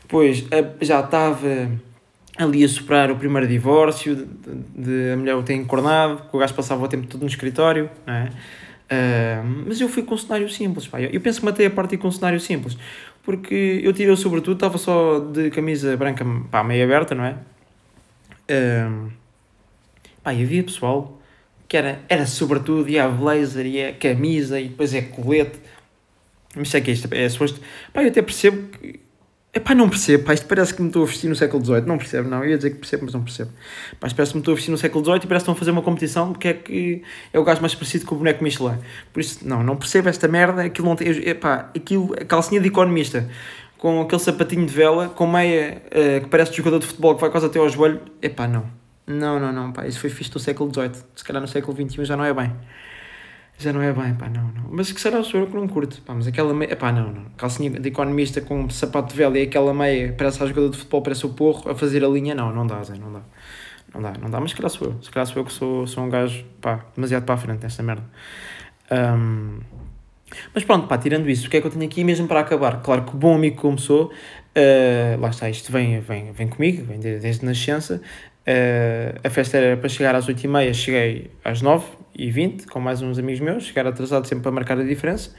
Depois 0.00 0.42
já 0.80 1.00
estava 1.00 1.70
ali 2.36 2.64
a 2.64 2.68
superar 2.68 3.10
o 3.10 3.16
primeiro 3.16 3.46
divórcio, 3.46 4.16
de, 4.16 4.24
de, 4.76 5.12
a 5.12 5.16
mulher 5.16 5.36
o 5.36 5.42
ter 5.42 5.54
encornado, 5.54 6.22
que 6.28 6.36
o 6.36 6.38
gajo 6.38 6.54
passava 6.54 6.84
o 6.84 6.88
tempo 6.88 7.06
todo 7.06 7.22
no 7.22 7.28
escritório, 7.28 7.90
não 8.06 8.14
é? 8.14 8.30
Uh, 8.84 9.64
mas 9.66 9.80
eu 9.80 9.88
fui 9.88 10.02
com 10.02 10.14
um 10.14 10.18
cenário 10.18 10.48
simples, 10.48 10.86
pá. 10.86 11.00
Eu 11.00 11.20
penso 11.20 11.40
que 11.40 11.46
matei 11.46 11.66
a 11.66 11.70
partir 11.70 11.96
com 11.96 12.08
um 12.08 12.12
cenário 12.12 12.38
simples 12.38 12.76
porque 13.24 13.80
eu 13.82 13.92
tirei 13.92 14.12
o 14.12 14.16
sobretudo, 14.16 14.54
estava 14.54 14.76
só 14.78 15.18
de 15.18 15.50
camisa 15.50 15.96
branca, 15.96 16.24
pá, 16.50 16.62
meio 16.62 16.84
aberta, 16.84 17.14
não 17.14 17.24
é? 17.24 17.36
Um, 18.50 19.10
pá, 20.22 20.34
e 20.34 20.42
havia 20.42 20.62
pessoal 20.62 21.18
que 21.66 21.76
era, 21.76 22.02
era 22.08 22.26
sobretudo, 22.26 22.88
e 22.88 22.98
a 22.98 23.08
blazer, 23.08 23.64
e 23.66 23.82
a 23.82 23.94
camisa, 23.94 24.60
e 24.60 24.68
depois 24.68 24.92
é 24.92 25.00
colete. 25.00 25.58
Mas 26.54 26.68
sei 26.68 26.82
que 26.82 26.90
é 26.90 26.94
isto, 26.94 27.08
é 27.12 27.28
suposto. 27.28 27.60
Pá, 27.92 28.02
eu 28.02 28.08
até 28.08 28.20
percebo 28.20 28.68
que 28.68 29.00
Epá, 29.56 29.72
não 29.72 29.88
percebo, 29.88 30.24
pá, 30.24 30.34
isto 30.34 30.46
parece 30.46 30.74
que 30.74 30.82
me 30.82 30.88
estou 30.88 31.04
a 31.04 31.06
vestir 31.06 31.28
no 31.28 31.36
século 31.36 31.64
XVIII. 31.64 31.82
Não 31.82 31.96
percebo, 31.96 32.28
não. 32.28 32.42
Eu 32.42 32.50
ia 32.50 32.56
dizer 32.56 32.70
que 32.70 32.76
percebo, 32.76 33.04
mas 33.04 33.14
não 33.14 33.22
percebo. 33.22 33.52
Pá, 34.00 34.08
parece 34.14 34.32
que 34.32 34.36
me 34.36 34.40
estou 34.40 34.50
a 34.50 34.54
vestir 34.56 34.72
no 34.72 34.78
século 34.78 35.04
XVIII 35.04 35.20
e 35.22 35.26
parece 35.28 35.28
que 35.28 35.36
estão 35.36 35.54
a 35.54 35.56
fazer 35.56 35.70
uma 35.70 35.82
competição 35.82 36.32
porque 36.32 36.48
é 36.48 36.52
que 36.54 37.02
é 37.32 37.38
o 37.38 37.44
gajo 37.44 37.60
mais 37.60 37.72
parecido 37.72 38.04
com 38.04 38.16
o 38.16 38.18
boneco 38.18 38.42
Michelin. 38.42 38.78
Por 39.12 39.20
isso, 39.20 39.46
não, 39.46 39.62
não 39.62 39.76
percebo 39.76 40.08
esta 40.08 40.26
merda. 40.26 40.64
Aquilo 40.64 40.88
não 40.88 40.96
tem. 40.96 41.08
Epá, 41.08 41.70
aquilo, 41.74 42.14
a 42.20 42.24
calcinha 42.24 42.60
de 42.60 42.66
economista 42.66 43.28
com 43.78 44.00
aquele 44.00 44.20
sapatinho 44.20 44.66
de 44.66 44.72
vela, 44.72 45.08
com 45.10 45.26
meia 45.26 45.82
uh, 45.86 46.24
que 46.24 46.28
parece 46.28 46.50
de 46.50 46.56
jogador 46.56 46.80
de 46.80 46.86
futebol 46.86 47.14
que 47.14 47.20
vai 47.20 47.30
quase 47.30 47.46
até 47.46 47.60
ao 47.60 47.68
joelho. 47.68 48.00
Epá, 48.20 48.48
não. 48.48 48.64
Não, 49.06 49.38
não, 49.38 49.52
não, 49.52 49.70
pá, 49.70 49.86
isso 49.86 50.00
foi 50.00 50.10
fixe 50.10 50.32
no 50.34 50.40
século 50.40 50.72
XVIII. 50.72 51.04
Se 51.14 51.22
calhar 51.22 51.40
no 51.40 51.46
século 51.46 51.76
XXI 51.76 52.04
já 52.04 52.16
não 52.16 52.24
é 52.24 52.34
bem 52.34 52.50
já 53.58 53.72
não 53.72 53.80
é 53.80 53.92
bem, 53.92 54.14
pá, 54.14 54.28
não, 54.28 54.42
não. 54.48 54.64
Mas 54.70 54.90
que 54.90 55.00
será 55.00 55.20
o 55.20 55.24
senhor 55.24 55.46
que 55.46 55.54
não 55.54 55.68
curto, 55.68 56.00
pá, 56.02 56.12
mas 56.14 56.26
aquela 56.26 56.52
meia, 56.52 56.74
pá, 56.76 56.90
não, 56.90 57.12
não. 57.12 57.24
Calcinha 57.36 57.70
de 57.70 57.88
economista 57.88 58.40
com 58.40 58.62
um 58.62 58.70
sapato 58.70 59.10
de 59.10 59.16
vela 59.16 59.38
e 59.38 59.42
aquela 59.42 59.72
meia, 59.72 60.12
parece 60.16 60.42
a 60.42 60.46
jogador 60.46 60.70
de 60.70 60.78
futebol, 60.78 61.02
parece 61.02 61.24
o 61.24 61.30
porro, 61.30 61.70
a 61.70 61.74
fazer 61.74 62.04
a 62.04 62.08
linha, 62.08 62.34
não, 62.34 62.52
não 62.52 62.66
dá, 62.66 62.82
Zé, 62.82 62.96
não 62.96 63.12
dá. 63.12 63.20
Não 63.94 64.02
dá, 64.02 64.12
não 64.20 64.28
dá, 64.28 64.40
mas 64.40 64.50
se 64.50 64.56
calhar 64.56 64.70
sou 64.70 64.88
eu, 64.88 65.02
se 65.02 65.10
calhar 65.10 65.26
sou 65.26 65.40
eu 65.40 65.46
que 65.46 65.52
sou, 65.52 65.86
sou 65.86 66.04
um 66.04 66.10
gajo, 66.10 66.44
pá, 66.60 66.84
demasiado 66.96 67.24
para 67.24 67.34
a 67.36 67.38
frente 67.38 67.62
nesta 67.62 67.80
merda. 67.80 68.04
Um, 68.90 69.60
mas 70.52 70.64
pronto, 70.64 70.88
pá, 70.88 70.98
tirando 70.98 71.30
isso, 71.30 71.46
o 71.46 71.50
que 71.50 71.58
é 71.58 71.60
que 71.60 71.66
eu 71.66 71.70
tenho 71.70 71.84
aqui 71.84 72.02
mesmo 72.02 72.26
para 72.26 72.40
acabar? 72.40 72.82
Claro 72.82 73.04
que 73.04 73.16
bom 73.16 73.36
amigo 73.36 73.56
como 73.56 73.78
sou, 73.78 74.06
uh, 74.06 75.20
lá 75.20 75.28
está, 75.28 75.48
isto 75.48 75.70
vem, 75.70 76.00
vem, 76.00 76.32
vem 76.32 76.48
comigo, 76.48 76.84
vem 76.84 76.98
desde, 76.98 77.20
desde 77.20 77.44
nascença, 77.44 78.00
Uh, 78.44 79.18
a 79.24 79.30
festa 79.30 79.56
era 79.56 79.74
para 79.74 79.88
chegar 79.88 80.14
às 80.14 80.26
8h30, 80.26 80.74
cheguei 80.74 81.30
às 81.42 81.62
9h20, 82.18 82.66
com 82.66 82.80
mais 82.80 83.02
uns 83.02 83.18
amigos 83.18 83.40
meus, 83.40 83.64
chegar 83.64 83.86
atrasado 83.86 84.26
sempre 84.26 84.42
para 84.42 84.52
marcar 84.52 84.78
a 84.78 84.84
diferença. 84.84 85.30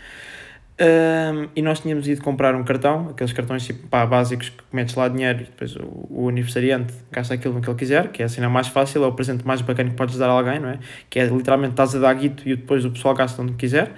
Um, 0.78 1.48
e 1.56 1.62
nós 1.62 1.80
tínhamos 1.80 2.06
ido 2.06 2.22
comprar 2.22 2.54
um 2.54 2.64
cartão, 2.64 3.08
aqueles 3.10 3.32
cartões 3.32 3.66
tipo, 3.66 3.88
pá, 3.88 4.06
básicos 4.06 4.50
que 4.50 4.62
metes 4.74 4.94
lá 4.96 5.08
dinheiro 5.08 5.42
e 5.42 5.44
depois 5.46 5.74
o, 5.78 6.08
o 6.10 6.28
aniversariante 6.28 6.94
gasta 7.10 7.34
aquilo 7.34 7.54
no 7.54 7.62
que 7.62 7.70
ele 7.70 7.78
quiser, 7.78 8.10
que 8.10 8.22
é 8.22 8.26
a 8.26 8.30
cena 8.30 8.50
mais 8.50 8.68
fácil, 8.68 9.02
é 9.06 9.08
o 9.08 9.14
presente 9.14 9.48
mais 9.48 9.62
bacana 9.62 9.90
que 9.90 9.96
podes 9.96 10.18
dar 10.18 10.28
a 10.28 10.34
alguém, 10.34 10.60
não 10.60 10.70
é? 10.70 10.80
Que 11.10 11.20
é 11.20 11.26
literalmente 11.28 11.72
estás 11.72 11.96
a 11.96 12.00
dar 12.00 12.14
guito 12.14 12.44
e 12.46 12.58
depois 12.58 12.84
o 12.84 12.92
pessoal 12.92 13.16
gasta 13.16 13.42
onde 13.42 13.54
quiser. 13.54 13.94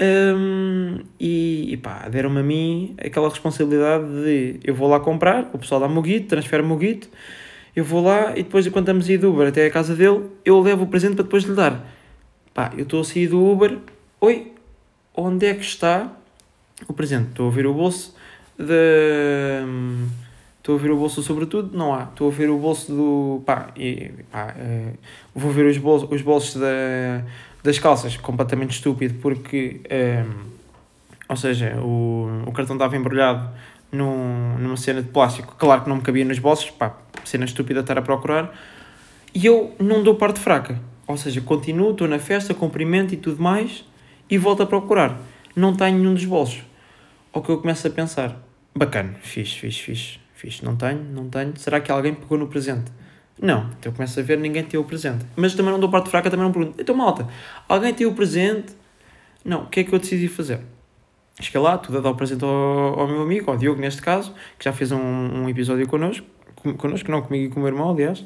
Um, 0.00 1.00
e, 1.20 1.72
e 1.72 1.76
pá, 1.76 2.08
deram-me 2.08 2.40
a 2.40 2.42
mim 2.42 2.94
aquela 3.04 3.28
responsabilidade 3.28 4.06
de 4.06 4.60
eu 4.64 4.74
vou 4.74 4.88
lá 4.88 5.00
comprar, 5.00 5.50
o 5.52 5.58
pessoal 5.58 5.78
dá-me 5.78 5.98
o 5.98 6.02
guito, 6.02 6.28
transfere-me 6.28 6.72
o 6.72 6.76
guito, 6.76 7.08
eu 7.76 7.84
vou 7.84 8.02
lá 8.02 8.32
e 8.32 8.42
depois, 8.42 8.66
quando 8.68 8.84
estamos 8.86 9.08
a 9.08 9.12
ir 9.12 9.24
Uber 9.24 9.48
até 9.48 9.66
a 9.66 9.70
casa 9.70 9.94
dele, 9.94 10.24
eu 10.42 10.58
levo 10.60 10.84
o 10.84 10.86
presente 10.86 11.16
para 11.16 11.24
depois 11.24 11.44
lhe 11.44 11.54
dar. 11.54 11.97
Pá, 12.58 12.72
eu 12.76 12.82
estou 12.82 13.02
a 13.02 13.04
sair 13.04 13.28
do 13.28 13.40
Uber, 13.40 13.78
oi, 14.20 14.52
onde 15.14 15.46
é 15.46 15.54
que 15.54 15.62
está 15.62 16.10
o 16.88 16.92
presente? 16.92 17.28
Estou 17.28 17.46
a 17.46 17.52
ver 17.52 17.68
o 17.68 17.72
bolso 17.72 18.16
de. 18.58 19.62
Estou 20.58 20.74
a 20.74 20.78
ver 20.80 20.90
o 20.90 20.96
bolso 20.96 21.22
sobretudo, 21.22 21.78
não 21.78 21.94
há. 21.94 22.02
Estou 22.02 22.26
a 22.26 22.32
ver 22.32 22.50
o 22.50 22.58
bolso 22.58 22.90
do. 22.90 23.42
pá, 23.46 23.68
e, 23.76 24.10
pá 24.32 24.56
uh, 24.58 24.98
vou 25.32 25.52
ver 25.52 25.66
os 25.66 25.78
bolsos, 25.78 26.10
os 26.10 26.20
bolsos 26.20 26.60
da, 26.60 27.22
das 27.62 27.78
calças, 27.78 28.16
completamente 28.16 28.72
estúpido, 28.72 29.14
porque. 29.22 29.80
Um, 29.84 29.88
eh, 29.88 30.26
ou 31.28 31.36
seja, 31.36 31.80
o, 31.80 32.42
o 32.44 32.50
cartão 32.50 32.74
estava 32.74 32.96
embrulhado 32.96 33.48
num, 33.92 34.58
numa 34.58 34.76
cena 34.76 35.00
de 35.00 35.10
plástico, 35.10 35.54
claro 35.56 35.82
que 35.82 35.88
não 35.88 35.98
me 35.98 36.02
cabia 36.02 36.24
nos 36.24 36.40
bolsos, 36.40 36.70
pá, 36.70 36.96
cena 37.24 37.44
estúpida 37.44 37.78
estar 37.78 37.96
a 37.96 38.02
procurar, 38.02 38.52
e 39.32 39.46
eu 39.46 39.76
não 39.78 40.02
dou 40.02 40.16
parte 40.16 40.40
fraca. 40.40 40.87
Ou 41.08 41.16
seja, 41.16 41.40
continuo, 41.40 41.92
estou 41.92 42.06
na 42.06 42.18
festa, 42.18 42.52
cumprimento 42.52 43.14
e 43.14 43.16
tudo 43.16 43.42
mais, 43.42 43.82
e 44.28 44.36
volto 44.36 44.62
a 44.62 44.66
procurar. 44.66 45.18
Não 45.56 45.74
tenho 45.74 45.98
nenhum 45.98 46.12
dos 46.12 46.26
bolsos. 46.26 46.62
Ao 47.32 47.42
que 47.42 47.48
eu 47.48 47.58
começo 47.58 47.86
a 47.86 47.90
pensar, 47.90 48.36
bacana, 48.76 49.14
fixe, 49.22 49.58
fixe, 49.58 49.80
fixe, 49.80 50.20
fixe, 50.34 50.64
não 50.64 50.76
tenho, 50.76 51.02
não 51.02 51.28
tenho, 51.28 51.54
será 51.56 51.80
que 51.80 51.90
alguém 51.90 52.14
pegou 52.14 52.36
no 52.36 52.46
presente? 52.46 52.92
Não, 53.40 53.70
então 53.78 53.90
eu 53.90 53.92
começo 53.92 54.20
a 54.20 54.22
ver, 54.22 54.38
ninguém 54.38 54.62
tem 54.62 54.78
o 54.78 54.84
presente. 54.84 55.24
Mas 55.34 55.54
também 55.54 55.72
não 55.72 55.80
dou 55.80 55.90
parte 55.90 56.10
fraca, 56.10 56.30
também 56.30 56.44
não 56.44 56.52
pergunto, 56.52 56.80
então 56.80 56.94
malta, 56.94 57.26
alguém 57.66 57.94
tem 57.94 58.06
o 58.06 58.12
presente? 58.12 58.74
Não, 59.42 59.62
o 59.62 59.66
que 59.66 59.80
é 59.80 59.84
que 59.84 59.92
eu 59.92 59.98
decidi 59.98 60.28
fazer? 60.28 60.60
Cheguei 61.40 61.60
lá, 61.60 61.78
tudo 61.78 61.98
a 61.98 62.00
dar 62.02 62.10
o 62.10 62.14
presente 62.16 62.44
ao, 62.44 63.00
ao 63.00 63.08
meu 63.08 63.22
amigo, 63.22 63.50
ao 63.50 63.56
Diogo 63.56 63.80
neste 63.80 64.02
caso, 64.02 64.34
que 64.58 64.64
já 64.64 64.72
fez 64.72 64.92
um, 64.92 64.98
um 64.98 65.48
episódio 65.48 65.86
connosco, 65.88 66.26
connosco, 66.76 67.10
não, 67.10 67.22
comigo 67.22 67.46
e 67.46 67.48
com 67.48 67.60
o 67.60 67.62
meu 67.62 67.72
irmão, 67.72 67.90
aliás. 67.90 68.24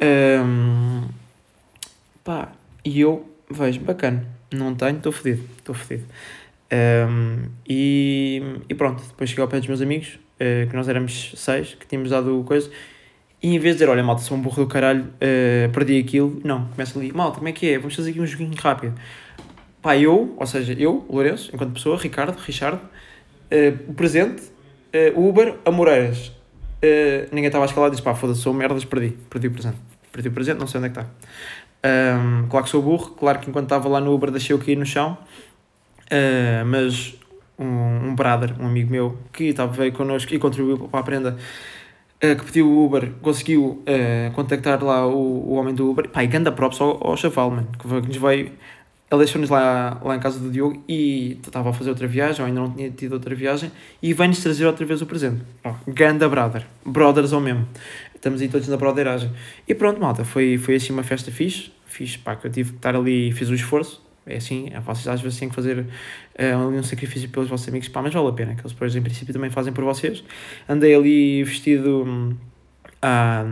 Um, 0.00 1.02
pá, 2.28 2.52
e 2.84 3.00
eu 3.00 3.26
vejo, 3.50 3.80
bacana, 3.80 4.22
não 4.52 4.74
tenho, 4.74 4.98
estou 4.98 5.10
fodido, 5.10 5.42
estou 5.56 5.74
fodido. 5.74 6.04
Um, 6.70 7.44
e, 7.66 8.42
e 8.68 8.74
pronto, 8.74 9.02
depois 9.02 9.30
cheguei 9.30 9.40
ao 9.40 9.48
pé 9.48 9.56
dos 9.56 9.66
meus 9.66 9.80
amigos, 9.80 10.18
uh, 10.34 10.68
que 10.68 10.76
nós 10.76 10.86
éramos 10.90 11.32
seis, 11.36 11.74
que 11.74 11.86
tínhamos 11.86 12.10
dado 12.10 12.44
coisa, 12.46 12.70
e 13.42 13.54
em 13.54 13.58
vez 13.58 13.76
de 13.76 13.78
dizer, 13.78 13.90
olha 13.90 14.02
malta, 14.02 14.20
sou 14.20 14.36
um 14.36 14.42
burro 14.42 14.62
do 14.62 14.68
caralho, 14.68 15.04
uh, 15.04 15.72
perdi 15.72 15.98
aquilo, 15.98 16.38
não, 16.44 16.66
começa 16.66 16.98
ali, 16.98 17.10
malta, 17.12 17.38
como 17.38 17.48
é 17.48 17.52
que 17.52 17.66
é? 17.66 17.78
Vamos 17.78 17.96
fazer 17.96 18.10
aqui 18.10 18.20
um 18.20 18.26
joguinho 18.26 18.54
rápido. 18.60 18.94
Pá, 19.80 19.96
eu, 19.96 20.36
ou 20.38 20.46
seja, 20.46 20.74
eu, 20.74 21.06
Lourenço, 21.08 21.50
enquanto 21.54 21.72
pessoa, 21.72 21.96
Ricardo, 21.96 22.36
Richard, 22.36 22.76
uh, 22.76 23.90
o 23.90 23.94
presente, 23.94 24.42
uh, 25.16 25.28
Uber, 25.28 25.54
Amoreiras. 25.64 26.30
Ninguém 27.32 27.46
estava 27.46 27.64
a 27.64 27.66
escalar 27.66 27.88
e 27.88 27.92
disse, 27.92 28.02
pá, 28.02 28.14
foda-se, 28.14 28.42
sou 28.42 28.52
merdas, 28.52 28.84
perdi, 28.84 29.16
perdi 29.30 29.46
o 29.46 29.50
presente. 29.50 29.78
Perdi 30.12 30.28
o 30.28 30.32
presente, 30.32 30.58
não 30.58 30.66
sei 30.66 30.78
onde 30.78 30.90
é 30.90 30.92
que 30.92 31.00
está. 31.00 31.10
Um, 31.84 32.48
claro 32.48 32.64
que 32.64 32.70
sou 32.70 32.82
burro, 32.82 33.10
claro 33.10 33.38
que 33.38 33.48
enquanto 33.48 33.66
estava 33.66 33.88
lá 33.88 34.00
no 34.00 34.12
Uber 34.12 34.30
deixei 34.30 34.54
eu 34.54 34.58
cair 34.58 34.76
no 34.76 34.84
chão, 34.84 35.16
uh, 36.06 36.66
mas 36.66 37.14
um, 37.58 38.08
um 38.08 38.14
brother, 38.14 38.54
um 38.60 38.66
amigo 38.66 38.90
meu, 38.90 39.16
que 39.32 39.44
estava 39.44 39.72
veio 39.72 39.92
connosco 39.92 40.34
e 40.34 40.38
contribuiu 40.38 40.88
para 40.88 41.00
a 41.00 41.02
prenda, 41.02 41.36
uh, 42.16 42.36
que 42.36 42.44
pediu 42.44 42.68
o 42.68 42.84
Uber, 42.84 43.12
conseguiu 43.22 43.82
uh, 43.82 44.32
contactar 44.34 44.82
lá 44.82 45.06
o, 45.06 45.50
o 45.50 45.52
homem 45.54 45.74
do 45.74 45.88
Uber, 45.90 46.08
pá, 46.08 46.24
e 46.24 46.26
ganda 46.26 46.50
props 46.50 46.80
ao, 46.80 47.06
ao 47.06 47.16
chaval, 47.16 47.50
mano, 47.50 47.68
que, 47.78 47.88
que 47.88 48.08
nos 48.08 48.16
veio, 48.16 48.52
ele 49.10 49.18
deixou-nos 49.24 49.48
lá, 49.48 49.98
lá 50.04 50.16
em 50.16 50.20
casa 50.20 50.38
do 50.38 50.50
Diogo 50.50 50.82
e 50.86 51.38
estava 51.42 51.70
a 51.70 51.72
fazer 51.72 51.90
outra 51.90 52.06
viagem, 52.06 52.42
ou 52.42 52.46
ainda 52.46 52.60
não 52.60 52.70
tinha 52.70 52.90
tido 52.90 53.14
outra 53.14 53.34
viagem, 53.34 53.72
e 54.02 54.12
vem-nos 54.12 54.42
trazer 54.42 54.66
outra 54.66 54.84
vez 54.84 55.00
o 55.00 55.06
presente. 55.06 55.40
Oh, 55.64 55.72
ganda 55.86 56.28
brother, 56.28 56.66
brothers 56.84 57.32
ou 57.32 57.40
mesmo. 57.40 57.66
Estamos 58.18 58.42
aí 58.42 58.48
todos 58.48 58.66
na 58.66 58.76
broderagem. 58.76 59.30
E 59.66 59.74
pronto, 59.74 60.00
malta, 60.00 60.24
foi, 60.24 60.58
foi 60.58 60.74
assim 60.74 60.92
uma 60.92 61.04
festa 61.04 61.30
fixe, 61.30 61.70
fixe, 61.86 62.18
pá, 62.18 62.34
que 62.34 62.46
eu 62.46 62.50
tive 62.50 62.70
que 62.70 62.76
estar 62.76 62.96
ali 62.96 63.30
fiz 63.30 63.48
o 63.48 63.54
esforço. 63.54 64.02
É 64.26 64.36
assim, 64.36 64.70
é, 64.72 64.80
vocês 64.80 65.06
às 65.08 65.20
vezes 65.20 65.38
têm 65.38 65.48
que 65.48 65.54
fazer 65.54 65.78
uh, 65.78 66.58
um 66.58 66.82
sacrifício 66.82 67.28
pelos 67.30 67.48
vossos 67.48 67.66
amigos, 67.68 67.88
pá, 67.88 68.02
mas 68.02 68.12
vale 68.12 68.28
a 68.28 68.32
pena, 68.32 68.54
que 68.54 68.60
eles 68.60 68.72
depois 68.72 68.94
em 68.94 69.00
princípio 69.00 69.32
também 69.32 69.50
fazem 69.50 69.72
por 69.72 69.84
vocês. 69.84 70.22
Andei 70.68 70.94
ali 70.94 71.44
vestido 71.44 72.04
hum, 72.04 72.36
à, 73.00 73.44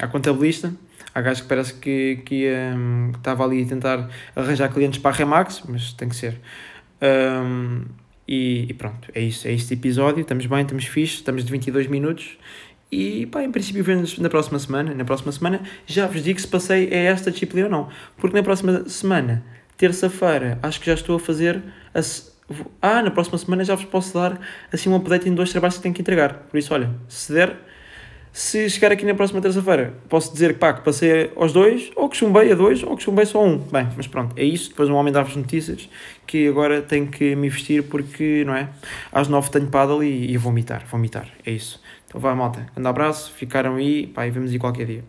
à 0.00 0.06
contabilista, 0.06 0.72
há 1.12 1.20
gajo 1.20 1.42
que 1.42 1.48
parece 1.48 1.74
que, 1.74 2.22
que, 2.24 2.48
um, 2.74 3.10
que 3.12 3.18
estava 3.18 3.44
ali 3.44 3.62
a 3.64 3.66
tentar 3.66 4.08
arranjar 4.34 4.72
clientes 4.72 4.98
para 5.00 5.10
a 5.10 5.14
Remax, 5.14 5.64
mas 5.68 5.92
tem 5.92 6.08
que 6.08 6.16
ser. 6.16 6.40
Um, 7.02 7.82
e, 8.28 8.66
e, 8.68 8.74
pronto, 8.74 9.10
é 9.14 9.22
isso, 9.22 9.48
é 9.48 9.52
este 9.52 9.72
episódio. 9.72 10.20
Estamos 10.20 10.44
bem, 10.44 10.60
estamos 10.60 10.84
fixe, 10.84 11.14
estamos 11.14 11.44
de 11.44 11.50
22 11.50 11.86
minutos. 11.86 12.38
E 12.90 13.26
pá, 13.26 13.42
em 13.42 13.50
princípio 13.50 13.84
vemos 13.84 14.18
na 14.18 14.30
próxima 14.30 14.58
semana. 14.58 14.94
Na 14.94 15.04
próxima 15.04 15.30
semana 15.30 15.60
já 15.86 16.06
vos 16.06 16.22
digo 16.22 16.40
se 16.40 16.48
passei 16.48 16.92
a 16.92 16.96
esta 16.96 17.30
disciplina 17.30 17.66
ou 17.66 17.70
não. 17.70 17.88
Porque 18.16 18.36
na 18.36 18.42
próxima 18.42 18.88
semana, 18.88 19.44
terça-feira, 19.76 20.58
acho 20.62 20.80
que 20.80 20.86
já 20.86 20.94
estou 20.94 21.16
a 21.16 21.20
fazer. 21.20 21.62
A, 21.94 22.00
ah, 22.80 23.02
na 23.02 23.10
próxima 23.10 23.36
semana 23.36 23.64
já 23.64 23.74
vos 23.74 23.84
posso 23.84 24.14
dar 24.14 24.40
assim 24.72 24.88
um 24.88 24.96
update 24.96 25.28
em 25.28 25.34
dois 25.34 25.50
trabalhos 25.50 25.76
que 25.76 25.82
tenho 25.82 25.94
que 25.94 26.00
entregar. 26.00 26.46
Por 26.50 26.56
isso, 26.56 26.72
olha, 26.72 26.90
se 27.08 27.30
der, 27.30 27.56
se 28.32 28.70
chegar 28.70 28.90
aqui 28.90 29.04
na 29.04 29.14
próxima 29.14 29.42
terça-feira, 29.42 29.92
posso 30.08 30.32
dizer 30.32 30.58
pá, 30.58 30.72
que 30.72 30.82
passei 30.82 31.30
aos 31.36 31.52
dois, 31.52 31.90
ou 31.94 32.08
que 32.08 32.16
chumbei 32.16 32.50
a 32.50 32.54
dois, 32.54 32.82
ou 32.82 32.96
que 32.96 33.02
chumbei 33.02 33.26
só 33.26 33.40
a 33.40 33.44
um. 33.44 33.58
Bem, 33.58 33.86
mas 33.96 34.06
pronto, 34.06 34.34
é 34.38 34.44
isso. 34.44 34.70
Depois 34.70 34.88
um 34.88 34.94
homem 34.94 35.12
dá-vos 35.12 35.36
notícias 35.36 35.90
que 36.26 36.48
agora 36.48 36.80
tenho 36.80 37.06
que 37.06 37.36
me 37.36 37.50
vestir 37.50 37.82
porque, 37.82 38.44
não 38.46 38.54
é? 38.54 38.70
Às 39.12 39.28
nove 39.28 39.50
tenho 39.50 39.66
paddle 39.66 40.02
e, 40.02 40.32
e 40.32 40.36
vomitar, 40.38 40.86
vomitar. 40.86 41.28
É 41.44 41.50
isso. 41.50 41.82
Então 42.08 42.20
vá, 42.20 42.34
malta. 42.34 42.66
Um 42.74 42.86
abraço, 42.88 43.30
ficaram 43.32 43.76
aí, 43.76 44.06
pá, 44.06 44.26
e 44.26 44.30
vemos 44.30 44.50
aí 44.50 44.58
qualquer 44.58 44.86
dia. 44.86 45.04